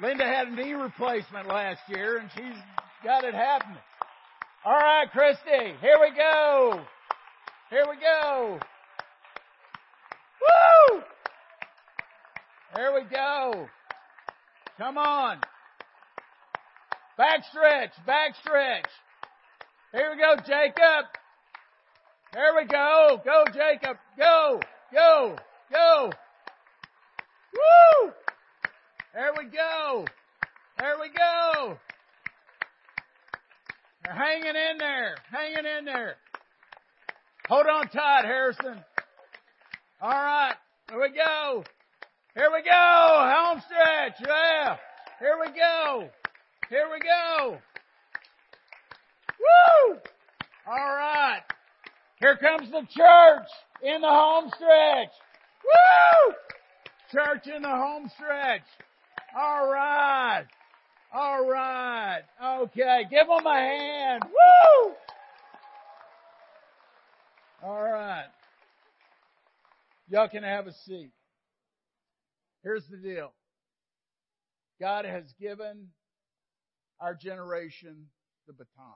Linda 0.00 0.24
had 0.24 0.48
a 0.48 0.54
knee 0.54 0.74
replacement 0.74 1.48
last 1.48 1.80
year 1.88 2.18
and 2.18 2.28
she's 2.34 2.62
got 3.02 3.24
it 3.24 3.34
happening. 3.34 3.78
All 4.64 4.74
right, 4.74 5.10
Christy, 5.10 5.74
here 5.80 5.98
we 6.00 6.14
go. 6.14 6.80
Here 7.70 7.84
we 7.88 7.96
go. 7.96 8.58
Woo! 10.42 11.02
There 12.74 12.92
we 12.92 13.02
go. 13.08 13.68
Come 14.76 14.98
on. 14.98 15.40
Back 17.16 17.44
stretch, 17.50 17.92
back 18.06 18.34
stretch. 18.42 18.90
Here 19.92 20.10
we 20.10 20.18
go, 20.20 20.36
Jacob. 20.46 21.06
There 22.34 22.54
we 22.54 22.66
go. 22.66 23.18
Go, 23.24 23.44
Jacob. 23.46 23.96
Go, 24.18 24.60
go, 24.92 25.36
go. 25.72 26.10
Woo! 27.54 28.12
There 29.16 29.32
we 29.32 29.44
go. 29.44 30.04
There 30.78 30.96
we 31.00 31.08
go. 31.08 31.78
They're 34.04 34.12
hanging 34.12 34.44
in 34.44 34.76
there. 34.78 35.16
Hanging 35.30 35.64
in 35.78 35.86
there. 35.86 36.16
Hold 37.48 37.64
on 37.66 37.88
tight, 37.88 38.26
Harrison. 38.26 38.84
All 40.02 40.10
right. 40.10 40.52
Here 40.90 41.00
we 41.00 41.08
go. 41.08 41.64
Here 42.34 42.50
we 42.52 42.62
go. 42.62 42.70
Home 42.70 43.62
stretch. 43.64 44.16
Yeah. 44.20 44.76
Here 45.18 45.38
we 45.40 45.46
go. 45.46 46.10
Here 46.68 46.86
we 46.92 46.98
go. 46.98 47.56
Woo! 49.40 49.96
All 50.66 50.94
right. 50.94 51.40
Here 52.20 52.36
comes 52.36 52.70
the 52.70 52.86
church 52.90 53.48
in 53.82 54.02
the 54.02 54.08
home 54.08 54.50
stretch. 54.54 55.12
Woo! 55.64 56.34
Church 57.10 57.46
in 57.46 57.62
the 57.62 57.68
home 57.70 58.10
stretch. 58.14 58.60
All 59.36 59.68
right. 59.70 60.46
All 61.12 61.46
right. 61.46 62.22
Okay. 62.42 63.04
Give 63.10 63.26
them 63.26 63.46
a 63.46 63.54
hand. 63.54 64.22
Woo! 64.24 64.94
All 67.62 67.82
right. 67.82 68.26
Y'all 70.08 70.28
can 70.28 70.42
have 70.42 70.66
a 70.66 70.72
seat. 70.72 71.10
Here's 72.62 72.86
the 72.86 72.96
deal. 72.96 73.32
God 74.80 75.04
has 75.04 75.24
given 75.40 75.88
our 77.00 77.14
generation 77.14 78.06
the 78.46 78.54
baton. 78.54 78.94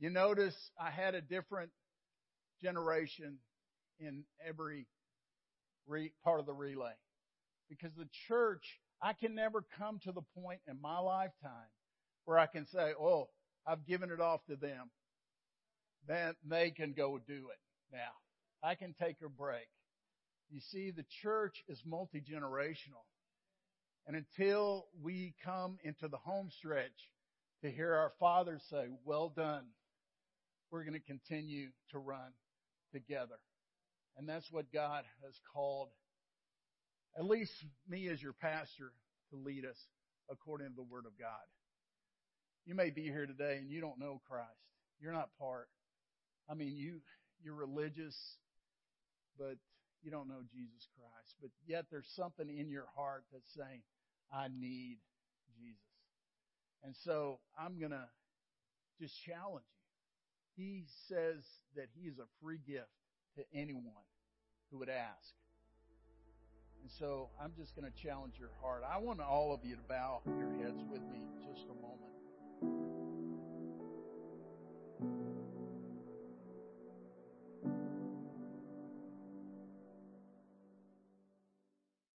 You 0.00 0.10
notice 0.10 0.56
I 0.80 0.90
had 0.90 1.14
a 1.14 1.20
different 1.20 1.70
generation 2.62 3.38
in 4.00 4.24
every 4.46 4.86
re- 5.86 6.12
part 6.24 6.40
of 6.40 6.46
the 6.46 6.52
relay. 6.54 6.92
Because 7.68 7.92
the 7.96 8.08
church, 8.28 8.80
I 9.02 9.12
can 9.12 9.34
never 9.34 9.64
come 9.78 9.98
to 10.04 10.12
the 10.12 10.22
point 10.38 10.60
in 10.68 10.80
my 10.80 10.98
lifetime 10.98 11.70
where 12.24 12.38
I 12.38 12.46
can 12.46 12.66
say, 12.66 12.92
oh, 13.00 13.28
I've 13.66 13.86
given 13.86 14.10
it 14.10 14.20
off 14.20 14.44
to 14.48 14.56
them. 14.56 14.90
Then 16.06 16.34
they 16.46 16.70
can 16.70 16.92
go 16.92 17.18
do 17.18 17.34
it 17.34 17.60
now. 17.92 18.12
I 18.62 18.74
can 18.74 18.94
take 19.00 19.16
a 19.24 19.28
break. 19.28 19.68
You 20.50 20.60
see, 20.60 20.90
the 20.90 21.04
church 21.22 21.62
is 21.68 21.82
multi-generational. 21.86 23.04
And 24.06 24.16
until 24.16 24.86
we 25.02 25.34
come 25.44 25.78
into 25.82 26.08
the 26.08 26.18
home 26.18 26.50
stretch 26.50 27.10
to 27.62 27.70
hear 27.70 27.94
our 27.94 28.12
Father 28.20 28.60
say, 28.70 28.88
well 29.04 29.32
done, 29.34 29.64
we're 30.70 30.84
going 30.84 31.00
to 31.00 31.00
continue 31.00 31.68
to 31.92 31.98
run 31.98 32.32
together. 32.92 33.38
And 34.16 34.28
that's 34.28 34.50
what 34.50 34.72
God 34.72 35.04
has 35.24 35.34
called, 35.52 35.88
at 37.16 37.24
least 37.24 37.52
me 37.88 38.08
as 38.08 38.22
your 38.22 38.32
pastor, 38.32 38.92
to 39.30 39.36
lead 39.36 39.64
us 39.64 39.78
according 40.30 40.68
to 40.68 40.74
the 40.76 40.82
Word 40.82 41.06
of 41.06 41.18
God. 41.18 41.46
You 42.66 42.74
may 42.74 42.90
be 42.90 43.02
here 43.02 43.26
today 43.26 43.58
and 43.58 43.70
you 43.70 43.80
don't 43.80 43.98
know 43.98 44.20
Christ. 44.28 44.48
You're 45.00 45.12
not 45.12 45.30
part. 45.38 45.68
I 46.48 46.54
mean, 46.54 46.74
you, 46.76 47.00
you're 47.42 47.54
religious, 47.54 48.16
but 49.38 49.56
you 50.02 50.10
don't 50.10 50.28
know 50.28 50.42
Jesus 50.52 50.88
Christ. 50.96 51.34
But 51.40 51.50
yet 51.66 51.86
there's 51.90 52.08
something 52.16 52.48
in 52.48 52.70
your 52.70 52.86
heart 52.96 53.24
that's 53.32 53.52
saying, 53.56 53.82
I 54.32 54.48
need 54.48 54.98
Jesus. 55.58 55.78
And 56.82 56.94
so 57.04 57.38
I'm 57.58 57.78
going 57.78 57.92
to 57.92 58.04
just 59.00 59.14
challenge 59.24 59.64
you. 60.56 60.64
He 60.64 60.84
says 61.08 61.42
that 61.76 61.88
he 61.98 62.08
is 62.08 62.18
a 62.18 62.28
free 62.42 62.60
gift 62.66 62.88
to 63.36 63.42
anyone 63.52 64.06
who 64.70 64.78
would 64.78 64.88
ask. 64.88 65.34
And 66.84 66.92
so 66.92 67.30
I'm 67.40 67.52
just 67.56 67.74
going 67.74 67.90
to 67.90 67.98
challenge 67.98 68.34
your 68.38 68.50
heart. 68.60 68.82
I 68.86 68.98
want 68.98 69.18
all 69.18 69.54
of 69.54 69.60
you 69.64 69.74
to 69.74 69.80
bow 69.88 70.20
your 70.26 70.52
heads 70.62 70.84
with 70.90 71.00
me 71.10 71.22
just 71.40 71.64
a 71.64 71.74
moment. 71.80 72.04